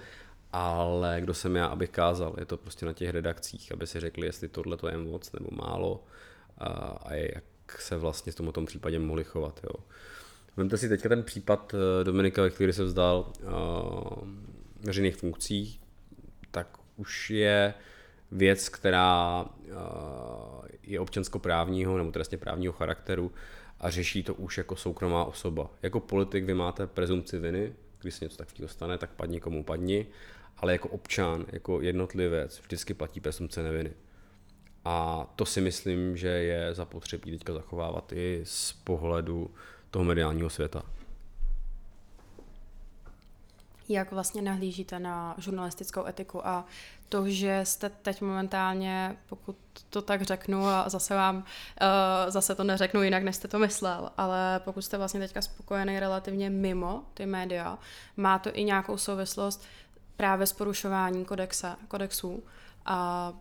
[0.53, 4.27] ale kdo jsem já, abych kázal, je to prostě na těch redakcích, aby si řekli,
[4.27, 6.05] jestli tohle to je moc nebo málo
[6.59, 6.67] a,
[7.05, 9.61] a jak se vlastně v tomto případě mohli chovat.
[9.65, 9.85] Jo.
[10.57, 14.29] Vemte si teďka ten případ eh, Dominika, který se vzdal uh,
[14.81, 15.81] veřejných funkcí,
[16.51, 17.75] tak už je
[18.33, 19.45] věc, která
[20.83, 23.33] je občanskoprávního nebo trestně právního charakteru
[23.81, 25.71] a řeší to už jako soukromá osoba.
[25.83, 30.07] Jako politik vy máte prezumci viny, když se něco takového stane, tak padni komu padni,
[30.57, 33.93] ale jako občan, jako jednotlivec, vždycky platí prezumce neviny.
[34.85, 39.55] A to si myslím, že je zapotřebí teďka zachovávat i z pohledu
[39.91, 40.83] toho mediálního světa.
[43.89, 46.65] Jak vlastně nahlížíte na žurnalistickou etiku a
[47.09, 49.57] to, že jste teď momentálně, pokud
[49.91, 51.43] to tak řeknu a zase vám, uh,
[52.29, 56.51] zase to neřeknu jinak, než jste to myslel, ale pokud jste vlastně teďka spokojený relativně
[56.51, 57.79] mimo ty média,
[58.17, 59.65] má to i nějakou souvislost
[60.17, 62.43] právě s porušováním kodexe, kodexů
[62.87, 63.33] a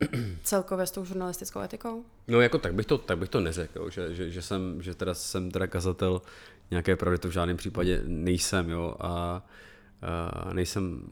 [0.42, 2.04] celkově s tou žurnalistickou etikou?
[2.28, 5.14] No jako tak bych to, tak bych to neřekl, že, že, že, jsem, že teda
[5.14, 6.22] jsem teda kazatel
[6.70, 9.42] nějaké pravdy, to v žádném případě nejsem, jo, a,
[10.02, 11.02] a nejsem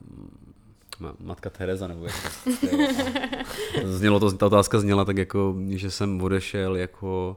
[1.20, 2.14] matka Teresa, nebo jak
[3.81, 7.37] to, znělo to, ta otázka zněla tak jako, že jsem odešel jako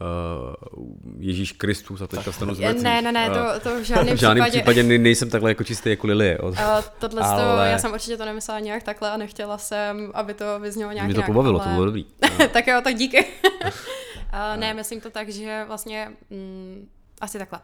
[0.00, 0.84] uh,
[1.18, 4.82] Ježíš Kristus a teďka stanu Ne, ne, ne, to, to v žádném, v žádném případě.
[4.82, 6.38] případě nejsem takhle jako čistý jako Lilie.
[6.38, 6.56] Uh,
[6.98, 7.42] tohle Ale...
[7.42, 11.06] to, já jsem určitě to nemyslela nějak takhle a nechtěla jsem, aby to vyznělo nějak
[11.06, 11.68] Mě to pobavilo, ale...
[11.68, 12.06] to bylo dobrý.
[12.52, 13.24] tak jo, tak díky.
[13.64, 16.88] uh, ne, myslím to tak, že vlastně mm,
[17.20, 17.60] asi takhle.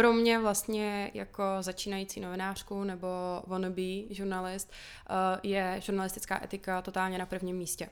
[0.00, 3.08] Pro mě vlastně jako začínající novinářku nebo
[3.46, 4.72] wannabe žurnalist
[5.10, 7.88] uh, je žurnalistická etika totálně na prvním místě.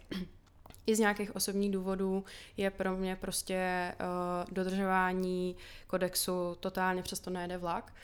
[0.86, 2.24] I z nějakých osobních důvodů
[2.56, 7.94] je pro mě prostě uh, dodržování kodexu totálně přesto nejede vlak.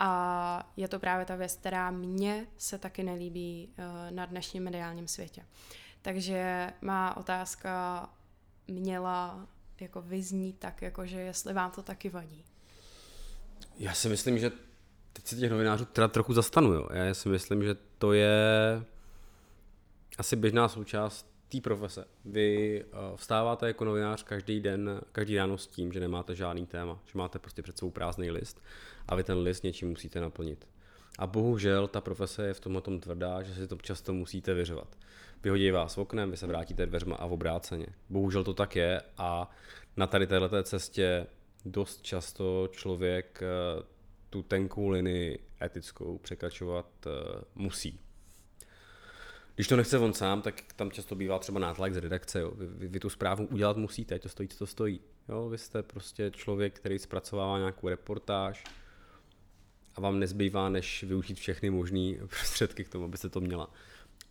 [0.00, 3.84] A je to právě ta věc, která mně se taky nelíbí uh,
[4.16, 5.46] na dnešním mediálním světě.
[6.02, 8.08] Takže má otázka
[8.68, 9.46] měla
[9.80, 12.44] jako vyznít tak, jako že jestli vám to taky vadí.
[13.78, 14.52] Já si myslím, že
[15.12, 16.72] teď se těch novinářů teda trochu zastanu.
[16.72, 16.88] Jo.
[16.92, 18.36] Já si myslím, že to je
[20.18, 22.04] asi běžná součást té profese.
[22.24, 26.98] Vy eh, vstáváte jako novinář každý den, každý ráno s tím, že nemáte žádný téma,
[27.06, 28.62] že máte prostě před sebou prázdný list
[29.08, 30.68] a vy ten list něčím musíte naplnit.
[31.18, 34.96] A bohužel ta profese je v tomhle tom tvrdá, že si to často musíte vyřovat.
[35.42, 37.86] Vyhodí vás oknem, vy se vrátíte dveřma a v obráceně.
[38.10, 39.50] Bohužel to tak je a
[39.96, 41.26] na tady této cestě
[41.64, 43.82] dost často člověk eh,
[44.30, 47.10] tu tenkou linii etickou překračovat eh,
[47.54, 48.00] musí.
[49.54, 52.40] Když to nechce on sám, tak tam často bývá třeba nátlak z redakce.
[52.40, 52.50] Jo.
[52.50, 55.00] Vy, vy, vy tu zprávu udělat musíte, to stojí, co to stojí.
[55.28, 58.64] Jo, vy jste prostě člověk, který zpracovává nějakou reportáž
[59.94, 63.70] a vám nezbývá, než využít všechny možné prostředky k tomu, abyste to měla.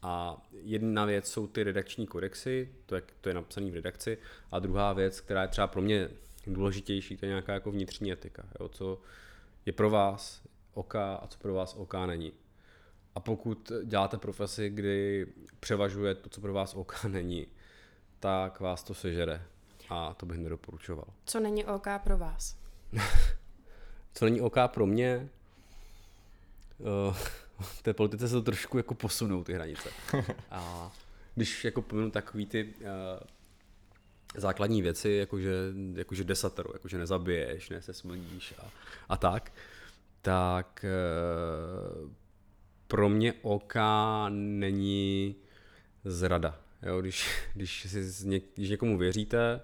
[0.01, 4.17] A jedna věc jsou ty redakční kodexy, to je, to je napsané v redakci,
[4.51, 6.09] a druhá věc, která je třeba pro mě
[6.47, 8.99] důležitější, to je nějaká jako vnitřní etika, jo, co
[9.65, 10.41] je pro vás
[10.73, 12.33] OK a co pro vás OK není.
[13.15, 15.27] A pokud děláte profesi, kdy
[15.59, 17.47] převažuje to, co pro vás OK není,
[18.19, 19.41] tak vás to sežere.
[19.89, 21.05] A to bych nedoporučoval.
[21.25, 22.57] Co není OK pro vás?
[24.13, 25.29] co není OK pro mě?
[26.79, 27.15] Uh,
[27.59, 29.89] v té politice se to trošku jako posunou ty hranice.
[30.51, 30.91] A
[31.35, 32.87] když jako pominu takový ty uh,
[34.35, 35.53] základní věci, jakože,
[35.95, 38.71] jakože desatero, jakože nezabiješ, ne se smlníš a,
[39.09, 39.53] a tak,
[40.21, 40.85] tak
[42.05, 42.11] uh,
[42.87, 43.73] pro mě OK
[44.29, 45.35] není
[46.05, 46.59] zrada.
[46.83, 49.61] Jo, když, když, si, když někomu věříte,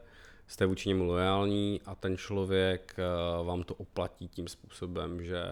[0.48, 2.96] jste vůči němu lojální a ten člověk
[3.40, 5.44] uh, vám to oplatí tím způsobem, že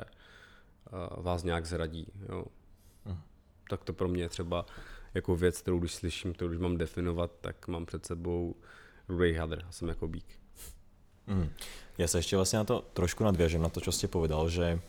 [0.91, 2.07] uh, vás nějak zradí.
[2.29, 2.45] Jo.
[3.05, 3.17] Uh.
[3.69, 4.65] Tak to pro mě je třeba
[5.13, 8.55] jako věc, kterou když slyším, kterou když mám definovat, tak mám před sebou
[9.09, 10.25] rudý hadr a jsem jako bík.
[11.27, 11.51] Mm.
[11.97, 14.79] Ja sa ešte vlastne na to trošku nadviažem, na to, čo ste povedal, že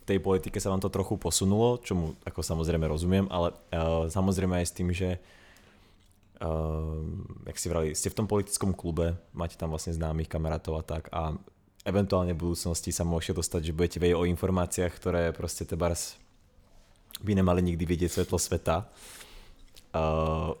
[0.00, 4.60] v tej politike sa vám to trochu posunulo, čomu ako samozrejme rozumiem, ale uh, samozrejme
[4.60, 7.00] aj s tým, že uh,
[7.48, 11.10] jak si vrali, ste v tom politickom klube, máte tam vlastne známych kamarátov a tak
[11.10, 11.34] a
[11.82, 16.20] eventuálne v budúcnosti sa môžete dostať, že budete vedieť o informáciách, ktoré proste tebars
[17.24, 18.86] by nemali nikdy vidieť svetlo sveta.
[19.90, 20.54] Uh,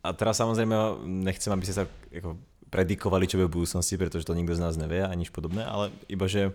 [0.00, 2.40] a teraz samozrejme nechcem, aby ste sa ako
[2.70, 5.90] predikovali, čo bude v budúcnosti, pretože to nikto z nás nevie a nič podobné, ale
[6.06, 6.54] iba, že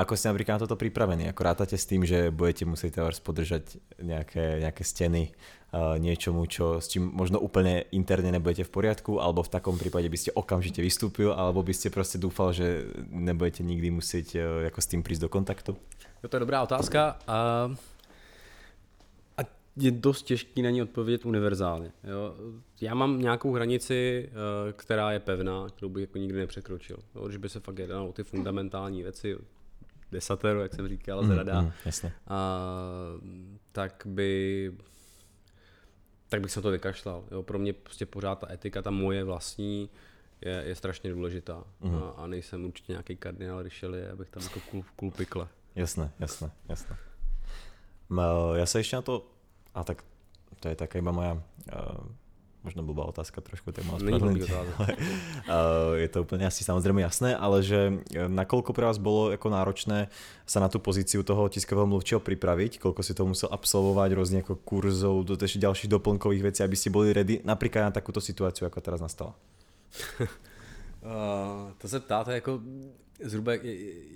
[0.00, 1.28] ako ste napríklad na toto pripravení?
[1.28, 6.88] Ako rátate s tým, že budete musieť podržať nejaké, nejaké steny uh, niečomu, čo, s
[6.88, 11.36] čím možno úplne interne nebudete v poriadku, alebo v takom prípade by ste okamžite vystúpil,
[11.36, 14.42] alebo by ste proste dúfal, že nebudete nikdy musieť uh,
[14.72, 15.76] jako s tým prísť do kontaktu?
[16.24, 17.20] No to je dobrá otázka.
[17.28, 17.68] A
[19.76, 21.92] je dost těžký na ní odpovědět univerzálně.
[22.04, 22.34] Jo.
[22.80, 26.96] Já mám nějakou hranici, eh, která je pevná, kterou bych jako nikdy nepřekročil.
[27.14, 27.26] Jo.
[27.26, 29.36] Když by se fakt jednalo o ty fundamentální věci,
[30.12, 32.12] desatero, jak jsem říkal, zrada, mm, mm, jasně.
[32.28, 32.60] A,
[33.72, 34.72] tak by
[36.28, 37.24] tak bych se to vykašlal.
[37.30, 37.42] Jo.
[37.42, 39.90] Pro mě prostě pořád ta etika, ta moje vlastní,
[40.40, 41.64] je, je strašně důležitá.
[41.80, 41.94] Mm.
[41.94, 45.48] A, a nejsem určitě nějaký kardinál Richelieu, abych tam jako kul, kul pikle.
[45.74, 46.96] Jasné, jasné, jasné.
[48.54, 49.26] Já se ještě na to
[49.74, 50.02] a tak
[50.60, 51.40] to je taká iba moja
[51.72, 52.04] uh,
[52.60, 54.12] možno blbá otázka trošku, tak mám uh,
[55.94, 60.08] je to úplně asi samozřejmě jasné, ale že eh, nakoľko pre vás bylo jako náročné
[60.46, 64.60] sa na tu pozíciu toho tiskového mluvčího pripraviť, koľko si to musel absolvovať, rôzne jako
[64.60, 68.80] kurzov, do ešte ďalších doplnkových vecí, aby ste boli ready napríklad na takúto situáciu, jako
[68.80, 69.32] teraz nastala?
[71.00, 72.60] uh, to se ptáte jako
[73.24, 73.52] zhruba,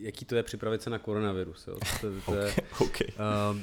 [0.01, 1.67] jaký to je připravit se na koronavirus.
[1.67, 1.77] Jo?
[2.01, 3.09] To, to okay, je, okay.
[3.17, 3.57] Uh,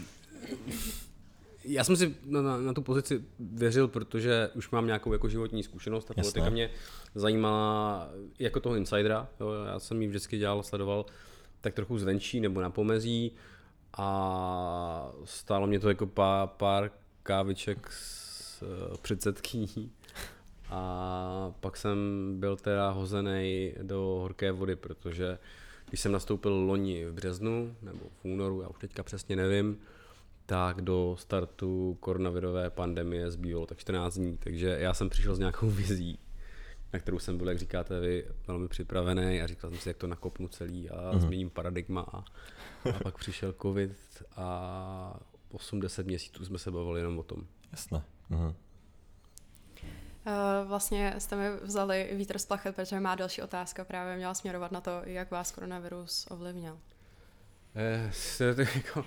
[1.64, 5.64] já jsem si na, na, na tu pozici věřil, protože už mám nějakou jako životní
[5.64, 6.12] zkušenost.
[6.12, 6.70] a politika mě
[7.16, 8.10] zajímala
[8.40, 9.28] jako toho insidera.
[9.40, 11.06] Jo, já jsem ji vždycky dělal, sledoval
[11.62, 13.32] tak trochu zvenčí nebo na pomezí
[13.98, 16.92] a stálo mě to jako pár, pár
[17.24, 19.92] káviček s uh, předsedkyní
[20.70, 21.98] a pak jsem
[22.40, 25.38] byl teda hozený do horké vody, protože
[25.90, 29.78] když jsem nastoupil loni v březnu nebo v únoru, já už teďka přesně nevím,
[30.52, 35.70] tak do startu koronavirové pandemie zbývalo tak 14 dní, takže já jsem přišel s nějakou
[35.70, 36.20] vizí,
[36.94, 40.08] na kterou jsem byl, jak říkáte vy, velmi připravený a říkal jsem si, jak to
[40.08, 41.20] nakopnu celý a mm-hmm.
[41.20, 42.18] změním paradigma a,
[42.90, 45.20] a pak přišel covid a
[45.54, 47.46] 8-10 měsíců jsme se bavili jenom o tom.
[47.72, 48.04] Jasné.
[48.32, 48.54] Mm-hmm.
[50.66, 54.82] Vlastně jste mi vzali vítr z plachet, protože má další otázka právě měla směrovat na
[54.82, 56.78] to, jak vás koronavirus ovlivnil.
[57.76, 58.12] Eh,
[58.76, 59.06] jako, uh,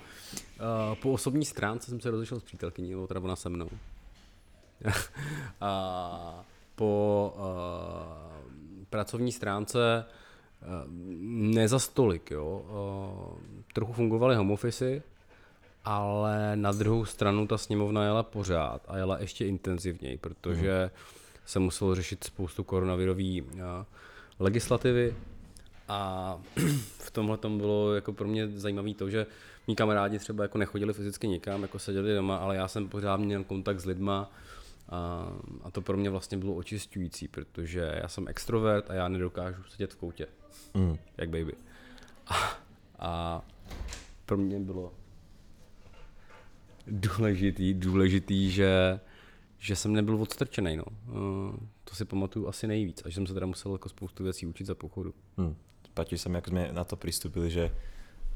[1.01, 3.69] po osobní stránce jsem se rozešel s přítelkyní, nebo teda ona se mnou.
[5.61, 6.45] a
[6.75, 10.05] po uh, pracovní stránce
[10.61, 10.91] uh,
[11.53, 12.65] ne za stolik, jo.
[13.35, 15.01] Uh, trochu fungovaly home office,
[15.85, 20.89] ale na druhou stranu ta sněmovna jela pořád a jela ještě intenzivněji, protože mm.
[21.45, 23.59] se muselo řešit spoustu koronavirové uh,
[24.39, 25.15] legislativy,
[25.87, 26.39] a
[26.99, 29.25] v tomhle tom bylo jako pro mě zajímavé to, že
[29.67, 33.43] mý kamarádi třeba jako nechodili fyzicky nikam, jako seděli doma, ale já jsem pořád měl
[33.43, 34.31] kontakt s lidma
[34.89, 35.27] a,
[35.63, 39.93] a to pro mě vlastně bylo očistující, protože já jsem extrovert a já nedokážu sedět
[39.93, 40.27] v koutě,
[40.73, 40.97] mm.
[41.17, 41.53] jak baby.
[42.27, 42.35] A,
[42.99, 43.41] a
[44.25, 44.93] pro mě bylo
[46.87, 48.99] důležitý, důležitý, že,
[49.57, 50.85] že jsem nebyl odstrčený, no.
[51.83, 54.67] To si pamatuju asi nejvíc a že jsem se teda musel jako spoustu věcí učit
[54.67, 55.13] za pochodu.
[55.37, 55.55] Mm
[55.95, 57.71] páči sa mi, ako sme na to pristúpili, že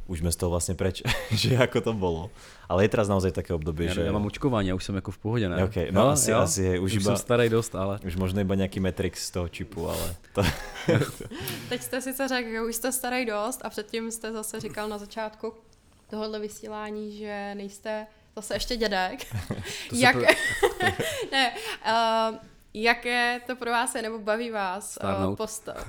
[0.10, 2.30] už jsme z toho vlastně preč, že jako to bylo.
[2.70, 4.02] Ale je teraz naozaj také období, já, že...
[4.02, 5.64] Já mám očkování, já už jsem jako v pohodě, ne?
[5.64, 6.38] Okay, no, no asi, jo?
[6.38, 6.80] asi je.
[6.80, 8.00] Už, už iba, jsem starý dost, ale...
[8.06, 10.16] Už možná iba nějaký Matrix z toho čipu, ale...
[10.34, 10.44] To...
[11.70, 14.98] Teď jste sice řekl, že už jste starý dost a předtím jste zase říkal na
[14.98, 15.54] začátku
[16.10, 19.36] tohohle vysílání, že nejste zase ještě dědek.
[19.94, 20.16] Jak...
[21.32, 21.52] ne,
[21.86, 22.38] uh,
[22.74, 24.98] jaké to pro vás je, nebo baví vás
[25.28, 25.88] uh, postav?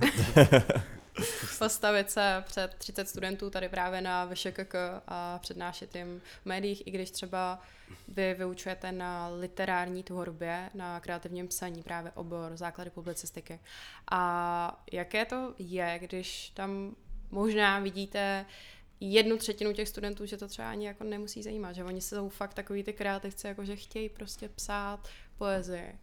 [1.61, 4.75] Postavit se před 30 studentů tady právě na VŠKK
[5.07, 7.63] a přednášet jim v médiích, i když třeba
[8.09, 13.61] vy vyučujete na literární tvorbě, na kreativním psaní, právě obor základy publicistiky.
[14.11, 16.97] A jaké to je, když tam
[17.31, 18.47] možná vidíte
[19.01, 22.55] jednu třetinu těch studentů, že to třeba ani jako nemusí zajímat, že oni jsou fakt
[22.55, 25.09] takový ty kreativci, jako že chtějí prostě psát
[25.39, 25.99] poezii.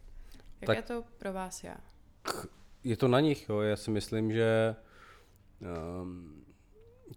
[0.60, 1.76] Jak je to pro vás je?
[2.84, 3.60] Je to na nich, jo.
[3.60, 4.76] Já si myslím, že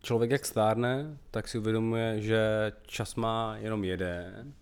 [0.04, 4.54] člověk jak stárne, tak si uvědomuje, že čas má jenom jeden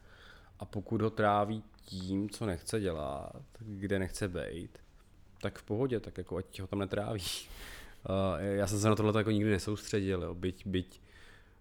[0.59, 4.77] a pokud ho tráví tím, co nechce dělat, kde nechce být,
[5.41, 7.23] tak v pohodě, tak jako ať ho tam netráví.
[8.09, 10.33] Uh, já jsem se na tohle jako nikdy nesoustředil, jo.
[10.33, 11.01] byť, byť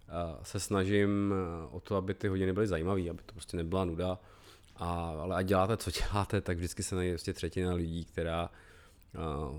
[0.07, 1.33] uh, se snažím
[1.71, 4.19] o to, aby ty hodiny byly zajímavé, aby to prostě nebyla nuda,
[4.75, 8.49] A, ale a děláte, co děláte, tak vždycky se najde prostě třetina lidí, která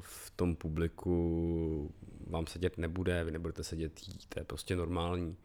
[0.00, 1.94] v tom publiku
[2.26, 5.36] vám sedět nebude, vy nebudete sedět jít, to je prostě normální.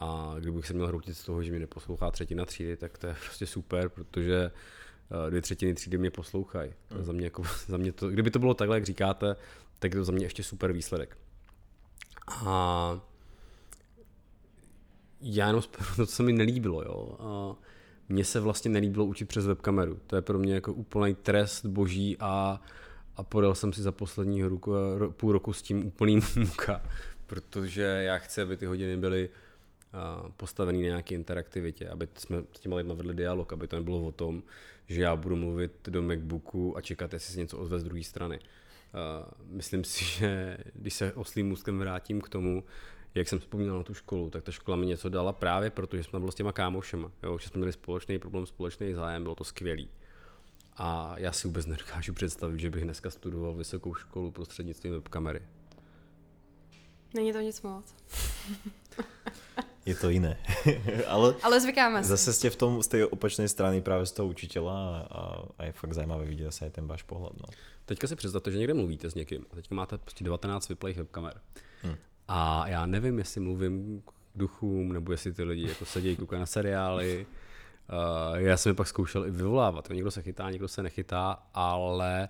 [0.00, 3.16] A kdybych se měl hroutit z toho, že mě neposlouchá třetina třídy, tak to je
[3.24, 4.50] prostě super, protože
[5.28, 6.72] dvě třetiny třídy mě poslouchají.
[6.98, 9.36] Je za mě jako, za mě to, kdyby to bylo takhle, jak říkáte,
[9.78, 11.18] tak je to za mě ještě super výsledek.
[12.28, 13.00] A
[15.20, 15.62] já jenom
[15.96, 17.16] to, co se mi nelíbilo, jo.
[17.20, 17.56] A
[18.08, 20.00] mně se vlastně nelíbilo učit přes webkameru.
[20.06, 22.60] To je pro mě jako úplný trest boží a,
[23.18, 24.72] a podal jsem si za poslední roku,
[25.10, 26.82] půl roku s tím úplný muka,
[27.26, 29.30] protože já chci, aby ty hodiny byly
[30.36, 34.12] postavený na nějaké interaktivitě, aby jsme s těma lidmi vedli dialog, aby to nebylo o
[34.12, 34.42] tom,
[34.86, 38.38] že já budu mluvit do Macbooku a čekat, jestli se něco ozve z druhé strany.
[39.46, 42.64] Myslím si, že když se oslým můstkem vrátím k tomu,
[43.14, 46.18] jak jsem vzpomínal na tu školu, tak ta škola mi něco dala právě protože jsme
[46.18, 49.90] byli s těma kámošema, jo, že jsme měli společný problém, společný zájem, bylo to skvělý.
[50.78, 55.42] A já si vůbec nedokážu představit, že bych dneska studoval vysokou školu prostřednictvím webkamery.
[57.14, 57.94] Není to nic moc.
[59.86, 60.38] je to jiné.
[61.06, 62.08] Ale, Ale zvykáme si.
[62.08, 65.72] Zase jste v tom, z té opačné strany právě z toho učitela a, a, je
[65.72, 67.32] fakt zajímavé vidět se i ten váš pohled.
[67.36, 67.46] No.
[67.84, 71.40] Teďka si představte, že někde mluvíte s někým a teďka máte prostě 19 vyplejch webkamer.
[71.82, 71.96] Hmm.
[72.28, 76.46] A já nevím, jestli mluvím k duchům, nebo jestli ty lidi jako sedí, koukají na
[76.46, 77.26] seriály.
[77.92, 79.88] Uh, já jsem je pak zkoušel i vyvolávat.
[79.90, 82.28] Někdo se chytá, někdo se nechytá, ale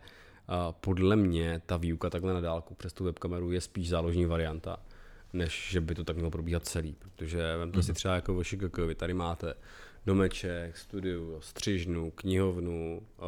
[0.49, 4.77] uh, podle mě ta výuka takhle na dálku přes tu webkameru je spíš záložní varianta
[5.33, 6.97] než že by to tak mělo probíhat celý.
[6.99, 7.83] Protože vemte mm-hmm.
[7.83, 7.95] si mhm.
[7.95, 9.55] třeba jako vaši vy tady máte
[10.07, 13.27] domeček, studiu, střižnu, knihovnu, uh,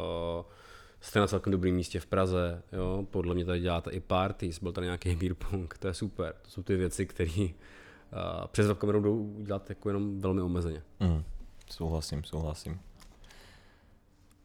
[1.01, 3.07] jste na celkem dobrém místě v Praze, jo?
[3.11, 6.33] podle mě tady děláte i parties, byl tady nějaký beer pong, to je super.
[6.41, 7.47] To jsou ty věci, které uh,
[8.51, 10.83] přes webkameru jdou dělat jako jenom velmi omezeně.
[10.99, 11.23] Mm,
[11.71, 12.79] souhlasím, souhlasím.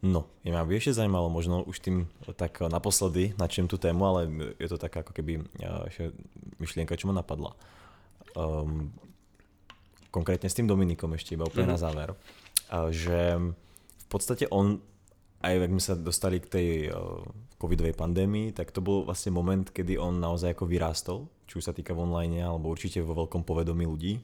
[0.01, 2.05] No, je ma by ešte zajímalo, možno už tým
[2.37, 4.21] tak naposledy načím tú tému, ale
[4.61, 5.41] je to taká ako keby
[5.89, 6.13] ešte
[6.61, 7.57] myšlienka, čo ma napadla.
[8.37, 8.93] Um,
[10.13, 11.73] konkrétne s tým Dominikom ešte iba úplne mm.
[11.73, 12.09] na záver,
[12.93, 13.37] že
[14.05, 14.77] v podstate on,
[15.41, 16.69] aj ak my sa dostali k tej
[17.57, 21.73] covidovej pandémii, tak to bol vlastne moment, kedy on naozaj ako vyrástol, či už sa
[21.73, 24.19] týka v online, alebo určite vo veľkom povedomí ľudí.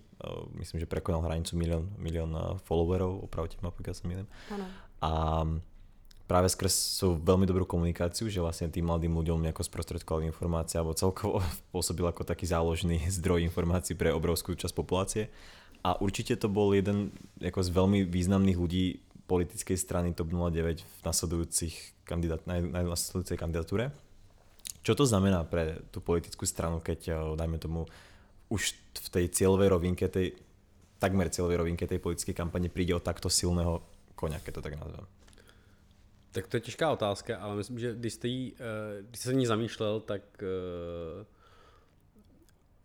[0.60, 2.36] Myslím, že prekonal hranicu milión, milión
[2.68, 4.28] followerov, opravte ma, pokiaľ sa milím.
[5.00, 5.12] A
[6.28, 10.96] práve skrz sú veľmi dobrú komunikáciu, že vlastne tým mladým ľuďom nejako sprostredkoval informácie alebo
[10.96, 11.40] celkovo
[11.74, 15.32] pôsobil ako taký záložný zdroj informácií pre obrovskú časť populácie.
[15.84, 17.12] A určite to bol jeden
[17.44, 23.36] ako z veľmi významných ľudí politickej strany TOP 09 v nasledujúcich kandidát, na, na nasledujúcej
[23.36, 23.92] kandidatúre.
[24.84, 27.88] Čo to znamená pre tú politickú stranu, keď, eh, dajme tomu,
[28.52, 30.36] už v tej cieľovej rovinke, tej,
[31.00, 33.82] takmer cieľovej rovinke tej politickej kampane príde o takto silného
[34.16, 35.08] koně, keď to tak nazvem?
[36.32, 39.36] Tak to je těžká otázka, ale myslím, že když jste, jí, eh, když jste se
[39.36, 41.26] ní zamýšlel, tak eh,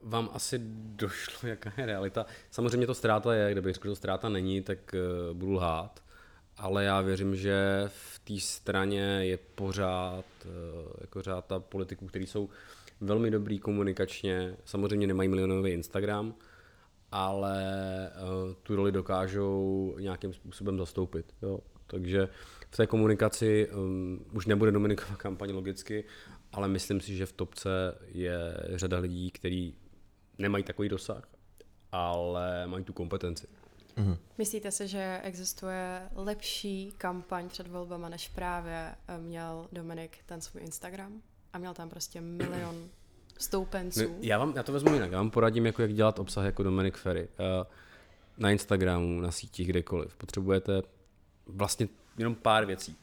[0.02, 0.60] vám asi
[0.94, 2.26] došlo, jaká je realita.
[2.50, 4.94] Samozřejmě to ztráta je, kdybych řekl, že to ztráta není, tak
[5.32, 6.02] budu lhát,
[6.58, 10.24] ale já věřím, že v té straně je pořád
[11.00, 12.48] jako řád ta politiků, kteří jsou
[13.00, 16.34] velmi dobrý komunikačně, samozřejmě nemají milionový Instagram,
[17.12, 17.62] ale
[18.22, 21.34] uh, tu roli dokážou nějakým způsobem zastoupit.
[21.42, 21.60] Jo.
[21.86, 22.28] Takže
[22.70, 26.04] v té komunikaci um, už nebude Dominikova kampaň logicky,
[26.52, 29.74] ale myslím si, že v topce je řada lidí, kteří
[30.38, 31.28] nemají takový dosah,
[31.92, 33.46] ale mají tu kompetenci.
[33.98, 34.16] Mm-hmm.
[34.38, 40.62] Myslíte si, že existuje lepší kampaň před volbama, než právě eh, měl Dominik ten svůj
[40.62, 41.22] Instagram?
[41.52, 42.88] A měl tam prostě milion
[43.38, 44.02] stoupenců.
[44.02, 45.12] No, já, vám, já to vezmu jinak.
[45.12, 47.28] Já vám poradím, jako jak dělat obsah jako Dominic Ferry.
[47.60, 47.66] Uh,
[48.38, 50.16] na Instagramu, na sítích, kdekoliv.
[50.16, 50.82] Potřebujete
[51.46, 51.88] vlastně
[52.18, 52.96] jenom pár věcí.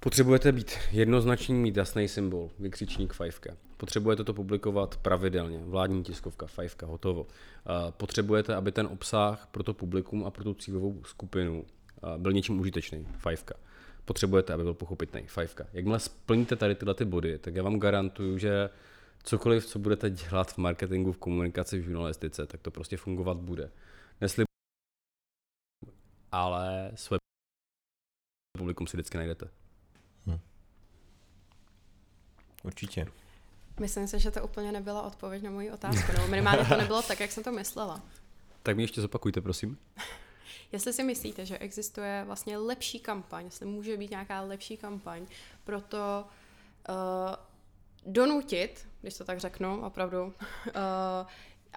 [0.00, 3.56] Potřebujete být jednoznačný, mít jasný symbol, vykřičník fajfka.
[3.80, 7.22] Potřebujete to publikovat pravidelně, vládní tiskovka, fajfka, hotovo.
[7.22, 7.28] Uh,
[7.90, 12.60] potřebujete, aby ten obsah pro to publikum a pro tu cílovou skupinu uh, byl něčím
[12.60, 13.54] užitečný, fajfka.
[14.04, 15.66] Potřebujete, aby byl pochopitelný, fajfka.
[15.72, 18.70] Jakmile splníte tady tyhle ty body, tak já vám garantuju, že
[19.22, 23.70] cokoliv, co budete dělat v marketingu, v komunikaci, v žurnalistice, tak to prostě fungovat bude.
[24.20, 24.44] Nesli
[26.32, 27.18] ale své
[28.58, 29.48] publikum si vždycky najdete.
[30.26, 30.38] Hm.
[32.62, 33.06] Určitě.
[33.80, 37.20] Myslím si, že to úplně nebyla odpověď na moji otázku, nebo minimálně to nebylo tak,
[37.20, 38.02] jak jsem to myslela.
[38.62, 39.78] Tak mi ještě zopakujte, prosím.
[40.72, 45.26] Jestli si myslíte, že existuje vlastně lepší kampaň, jestli může být nějaká lepší kampaň
[45.64, 46.24] pro to
[46.88, 46.94] uh,
[48.06, 50.32] donutit, když to tak řeknu, opravdu, uh,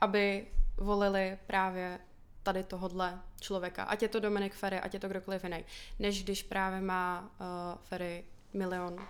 [0.01, 0.47] aby
[0.77, 1.99] volili právě
[2.43, 5.65] tady tohodle člověka, ať je to Dominik Ferry, ať je to kdokoliv jiný,
[5.99, 8.23] než když právě má uh, Ferry
[8.53, 9.07] milion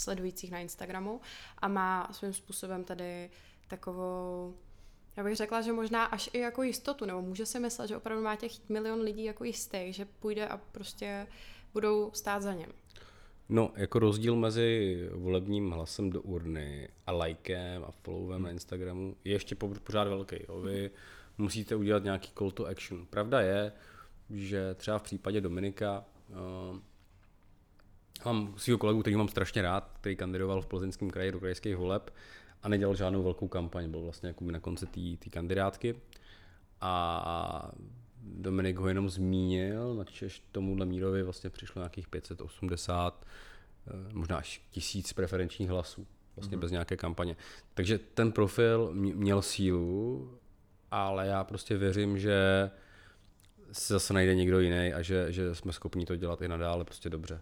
[0.00, 1.20] sledujících na Instagramu
[1.58, 3.30] a má svým způsobem tady
[3.68, 4.54] takovou
[5.16, 8.24] já bych řekla, že možná až i jako jistotu, nebo může si myslet, že opravdu
[8.24, 11.26] má těch milion lidí jako jistý, že půjde a prostě
[11.72, 12.72] budou stát za něm.
[13.48, 19.32] No, jako rozdíl mezi volebním hlasem do urny a lajkem a followem na Instagramu je
[19.32, 20.36] ještě pořád velký.
[20.48, 20.60] Jo.
[20.60, 20.90] Vy
[21.38, 23.06] musíte udělat nějaký call to action.
[23.06, 23.72] Pravda je,
[24.30, 26.78] že třeba v případě Dominika uh,
[28.26, 32.14] mám svého kolegu, který mám strašně rád, který kandidoval v Plzeňském kraji do krajských voleb
[32.62, 35.94] a nedělal žádnou velkou kampaň, byl vlastně jako na konci té kandidátky.
[36.80, 37.72] A
[38.22, 43.26] Dominik ho jenom zmínil, na Češ tomuhle Mírovi vlastně přišlo nějakých 580,
[43.86, 46.06] eh, možná až tisíc preferenčních hlasů,
[46.36, 46.60] vlastně mm-hmm.
[46.60, 47.36] bez nějaké kampaně.
[47.74, 50.30] Takže ten profil měl sílu,
[50.90, 52.70] ale já prostě věřím, že
[53.72, 57.10] se zase najde někdo jiný a že, že jsme schopni to dělat i nadále prostě
[57.10, 57.40] dobře.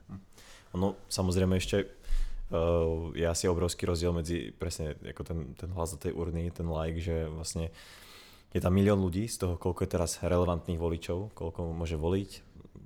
[0.75, 5.97] Ono samozřejmě ještě uh, je asi obrovský rozdíl mezi přesně jako ten, ten hlas do
[5.97, 7.71] té urny, ten like, že vlastně
[8.55, 12.31] je tam milión ľudí, z toho koľko je teraz relevantných voličov, koľko môže voliť,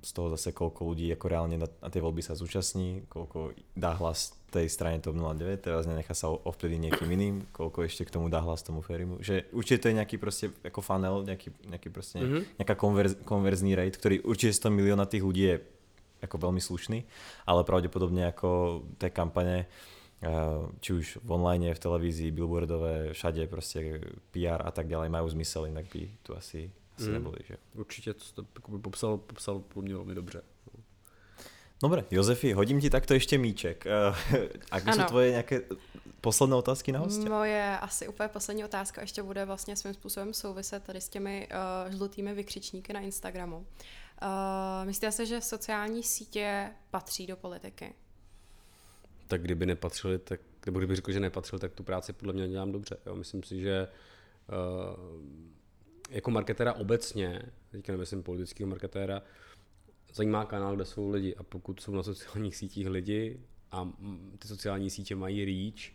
[0.01, 3.93] z toho zase koľko ľudí ako reálne na, na tie voľby sa zúčastní, koľko dá
[4.01, 8.33] hlas tej strane TOP 09, teraz nenechá sa ovplyvniť niekým iným, koľko ešte k tomu
[8.33, 9.21] dá hlas tomu Ferimu.
[9.21, 12.41] Že určite to je nejaký proste ako funnel, nejaký, nejaký proste, mm-hmm.
[12.57, 15.55] nejaká konverz, konverzný rate, ktorý určite 100 milióna tých ľudí je
[16.21, 17.03] ako veľmi slušný,
[17.45, 19.65] ale pravdepodobne ako té kampane
[20.79, 24.01] či už v online, v televízii, billboardové, všade prostě
[24.31, 27.13] PR a tak dále mají zmysel, jinak by tu asi, asi mm.
[27.13, 27.37] neboli.
[27.47, 27.57] Že?
[27.75, 30.41] Určitě to by popsal, popsal pro mě velmi dobře.
[31.83, 33.85] Dobre, Josefi, hodím ti takto ještě míček.
[34.71, 35.61] A jsou tvoje nějaké
[36.21, 37.29] posledné otázky na hostě?
[37.29, 41.47] Moje asi úplně poslední otázka ještě bude vlastně svým způsobem souviset tady s těmi
[41.85, 43.65] uh, žlutými vykřičníky na Instagramu.
[44.21, 47.93] Uh, myslíte si, že sociální sítě patří do politiky?
[49.29, 52.71] tak kdyby nepatřili, tak, nebo kdyby řekl, že nepatřil, tak tu práci podle mě dělám
[52.71, 52.97] dobře.
[53.05, 53.15] Jo.
[53.15, 55.23] Myslím si, že uh,
[56.09, 57.41] jako marketéra obecně,
[57.71, 59.21] teďka nemyslím politického marketéra,
[60.13, 63.39] zajímá kanál, kde jsou lidi a pokud jsou na sociálních sítích lidi
[63.71, 63.89] a
[64.39, 65.91] ty sociální sítě mají reach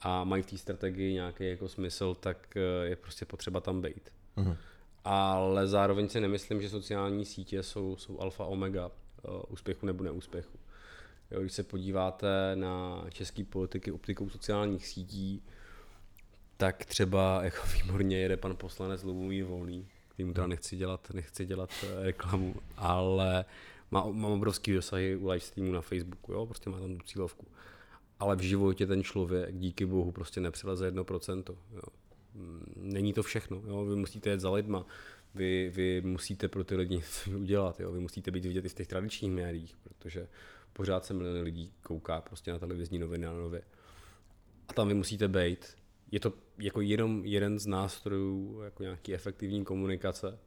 [0.00, 4.10] a mají v té strategii nějaký jako smysl, tak eh, je prostě potřeba tam být.
[4.36, 4.56] Uh-huh.
[5.04, 10.58] Ale zároveň si nemyslím, že sociální sítě jsou, jsou alfa omega uh, úspěchu nebo neúspěchu.
[11.30, 15.42] Jo, když se podíváte na český politiky optikou sociálních sítí,
[16.56, 21.70] tak třeba jako výborně jede pan poslanec Lubomír Volný, kterýmu teda nechci dělat, nechci dělat
[21.82, 23.44] eh, reklamu, ale
[23.90, 27.46] má, má obrovský dosahy u live streamu na Facebooku, jo, prostě má tam tu cílovku.
[28.18, 31.44] Ale v životě ten člověk, díky bohu, prostě nepřeleze 1%.
[31.72, 31.82] Jo.
[32.34, 33.84] Mm, není to všechno, jo.
[33.84, 34.86] vy musíte jet za lidma,
[35.34, 37.92] vy, vy musíte pro ty lidi něco udělat, jo.
[37.92, 40.28] vy musíte být vidět i v těch tradičních médiích, protože
[40.72, 43.62] pořád se miliony lidí kouká prostě na televizní noviny a nově.
[44.68, 45.76] A tam vy musíte být.
[46.12, 50.38] Je to jako jenom jeden z nástrojů jako nějaký efektivní komunikace.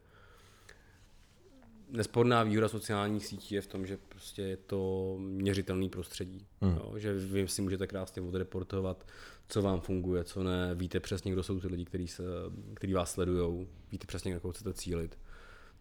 [1.93, 6.45] Nesporná výhoda sociálních sítí je v tom, že prostě je to měřitelný prostředí.
[6.61, 6.75] Hmm.
[6.75, 6.93] Jo?
[6.97, 9.07] Že vy si můžete krásně odreportovat,
[9.47, 10.75] co vám funguje, co ne.
[10.75, 12.23] Víte přesně, kdo jsou ty lidi, kteří, se,
[12.73, 13.67] kteří vás sledují.
[13.91, 15.17] Víte přesně, na koho chcete cílit.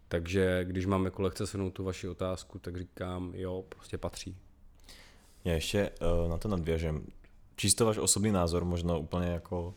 [0.08, 4.36] Takže když mám jako lehce shrnout tu vaši otázku, tak říkám, jo, prostě patří.
[5.44, 7.06] Já ještě uh, na to nadvěžem.
[7.56, 9.74] Čisto váš osobný názor, možno úplně jako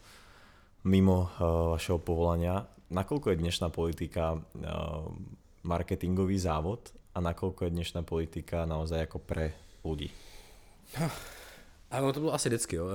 [0.83, 5.09] mimo uh, vašeho povolania, nakoľko je dnešná politika uh,
[5.66, 9.53] marketingový závod a nakoľko je dnešná politika naozaj jako pre
[9.86, 10.09] lidi?
[11.91, 12.76] Ale to bylo asi vždycky.
[12.76, 12.88] Jo.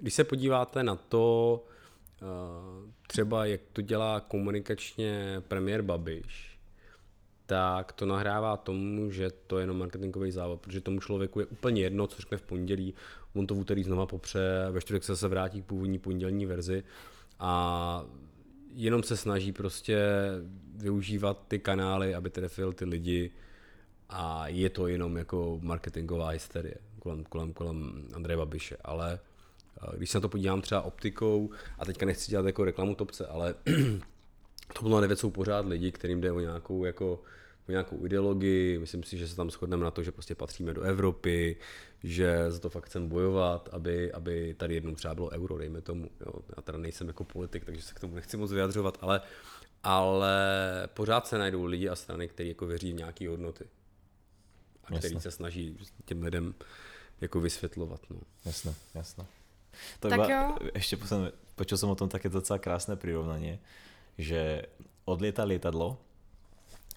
[0.00, 1.64] Když se podíváte na to,
[3.06, 6.58] třeba jak to dělá komunikačně premiér Babiš,
[7.46, 11.82] tak to nahrává tomu, že to je jenom marketingový závod, protože tomu člověku je úplně
[11.82, 12.94] jedno, co řekne v pondělí,
[13.34, 16.84] on to v úterý znova popře, ve čtvrtek se se vrátí k původní pondělní verzi
[17.38, 18.04] a
[18.74, 19.98] jenom se snaží prostě
[20.74, 23.30] využívat ty kanály, aby trefil ty lidi.
[24.08, 29.18] A je to jenom jako marketingová hysterie kolem, kolem, kolem Andreje Babiše, ale
[29.96, 33.54] když se na to podívám třeba optikou, a teďka nechci dělat jako reklamu topce, ale
[34.74, 37.22] to bylo 9 jsou pořád lidi, kterým jde o nějakou jako
[37.68, 40.82] o nějakou ideologii, myslím si, že se tam shodneme na to, že prostě patříme do
[40.82, 41.56] Evropy,
[42.04, 46.10] že za to fakt chceme bojovat, aby, aby tady jednou třeba bylo euro, dejme tomu.
[46.20, 46.32] Jo.
[46.56, 49.20] Já teda nejsem jako politik, takže se k tomu nechci moc vyjadřovat, ale,
[49.82, 50.36] ale
[50.94, 53.64] pořád se najdou lidi a strany, kteří jako věří v nějaké hodnoty.
[54.84, 56.54] A který se snaží těm lidem
[57.20, 58.00] jako vysvětlovat.
[58.10, 58.20] No.
[58.44, 59.24] Jasné, jasné.
[60.00, 60.70] To tak iba, jo.
[60.74, 63.58] Ešte posledné, počul som o tom také docela krásne prirovnanie,
[64.14, 64.70] že
[65.02, 65.98] odlieta lietadlo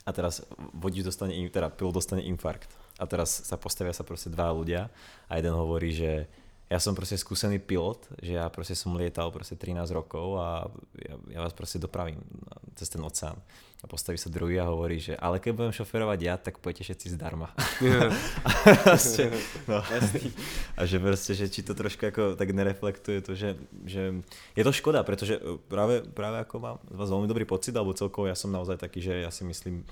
[0.05, 0.45] a teraz
[0.77, 2.69] vodič dostane, teda pilot dostane infarkt.
[2.97, 4.89] A teraz sa postavia sa proste dva ľudia
[5.29, 6.25] a jeden hovorí, že
[6.67, 10.67] ja som proste skúsený pilot, že ja proste som lietal proste 13 rokov a
[10.99, 12.19] ja, ja vás proste dopravím
[12.75, 13.39] cez ten oceán.
[13.77, 17.07] A postaví sa druhý a hovorí, že ale keď budem šoferovať ja, tak pojďte všetci
[17.13, 17.53] zdarma.
[17.77, 18.09] Yeah.
[18.47, 18.49] a,
[18.89, 19.29] proste,
[19.69, 19.79] no.
[20.75, 23.53] a že proste, že či to trošku jako tak nereflektuje to, že,
[23.85, 24.25] že
[24.57, 25.39] je to škoda, pretože
[25.69, 28.99] práve, práve ako mám z vás veľmi dobrý pocit, alebo celkovo ja som naozaj taký,
[28.99, 29.85] že ja si myslím,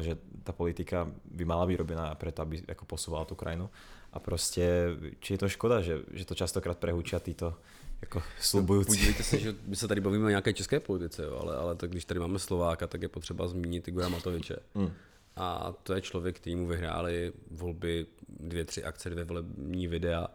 [0.00, 3.70] že tá politika by mala byť robená preto, aby ako posúvala tú krajinu
[4.12, 7.54] a prostě, či je to škoda, že, že to častokrát prehučia títo
[8.00, 8.90] jako slubující.
[8.90, 11.74] No, podívejte se, že my se tady bavíme o nějaké české politice, jo, ale, ale
[11.74, 14.56] tak když tady máme Slováka, tak je potřeba zmínit Igora Matoviče.
[14.74, 14.92] Mm.
[15.36, 20.28] A to je člověk, který mu vyhráli volby dvě, tři akce, dvě volební videa,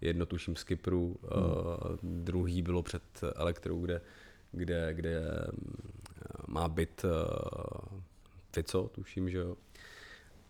[0.00, 1.42] jedno tuším z Kypru, mm.
[1.42, 3.02] uh, druhý bylo před
[3.34, 4.00] Elektrou, kde,
[4.52, 5.22] kde, kde
[6.46, 8.00] má byt uh,
[8.54, 9.56] Fico, tuším, že jo.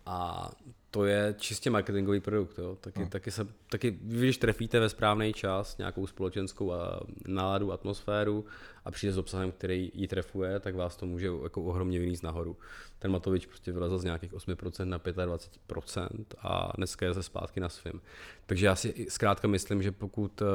[0.05, 0.51] A
[0.91, 2.57] to je čistě marketingový produkt.
[2.57, 2.77] Jo.
[2.81, 3.09] Taky, no.
[3.09, 8.45] taky, se, taky, když trefíte ve správný čas nějakou společenskou a náladu, atmosféru
[8.85, 12.57] a přijde s obsahem, který ji trefuje, tak vás to může jako ohromně vyníst nahoru.
[12.99, 17.69] Ten Matovič prostě vylezl z nějakých 8% na 25% a dneska je se zpátky na
[17.69, 18.01] svým.
[18.45, 20.47] Takže já si zkrátka myslím, že pokud uh,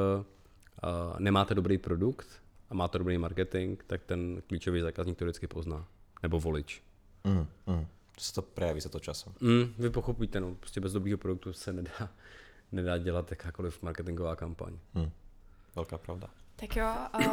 [1.19, 2.27] nemáte dobrý produkt
[2.69, 5.87] a máte dobrý marketing, tak ten klíčový zákazník to vždycky pozná.
[6.23, 6.90] Nebo volič.
[7.23, 7.87] Mm, mm
[8.21, 9.33] se to prejaví za to časem.
[9.39, 12.09] Mm, vy pochopíte, no, prostě bez dobrého produktu se nedá,
[12.71, 14.77] nedá dělat jakákoliv marketingová kampaň.
[14.93, 15.11] Mm.
[15.75, 16.27] Velká pravda.
[16.55, 16.87] Tak jo,
[17.19, 17.25] uh,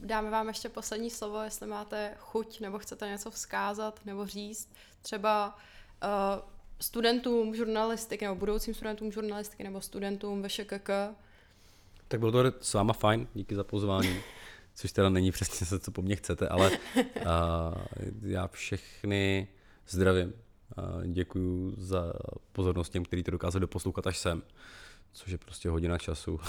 [0.00, 4.72] dáme vám ještě poslední slovo, jestli máte chuť nebo chcete něco vzkázat nebo říct.
[5.02, 5.58] Třeba
[6.04, 6.42] uh,
[6.80, 10.90] studentům žurnalistiky nebo budoucím studentům žurnalistiky nebo studentům ve ŠKK.
[12.08, 14.20] Tak bylo to s váma fajn, díky za pozvání.
[14.74, 17.04] Což teda není přesně se, co po mně chcete, ale uh,
[18.22, 19.48] já všechny
[19.88, 20.32] zdravím.
[21.06, 22.12] Děkuji za
[22.52, 24.42] pozornost těm, kteří to dokázali doposlouchat až sem,
[25.12, 26.40] což je prostě hodina času.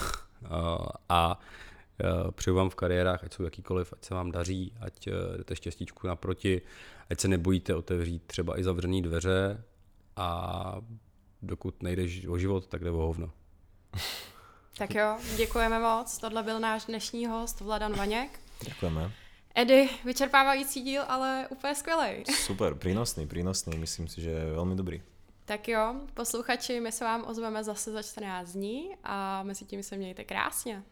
[1.09, 1.39] a
[2.31, 6.07] přeju vám v kariérách, ať jsou jakýkoliv, ať se vám daří, ať e, jdete štěstíčku
[6.07, 6.61] naproti,
[7.09, 9.63] ať se nebojíte otevřít třeba i zavřené dveře
[10.15, 10.81] a
[11.41, 13.31] dokud nejdeš o život, tak jde o hovno.
[14.77, 16.17] Tak jo, děkujeme moc.
[16.17, 18.39] Tohle byl náš dnešní host Vladan Vaněk.
[18.65, 19.11] Děkujeme.
[19.55, 22.23] Edy, vyčerpávající díl, ale úplně skvělý.
[22.45, 25.01] Super, přínosný, přínosný, myslím si, že je velmi dobrý.
[25.45, 29.97] Tak jo, posluchači, my se vám ozveme zase za 14 dní a mezi tím se
[29.97, 30.83] mějte krásně.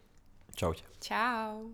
[0.55, 0.73] Čau.
[1.01, 1.69] Čau.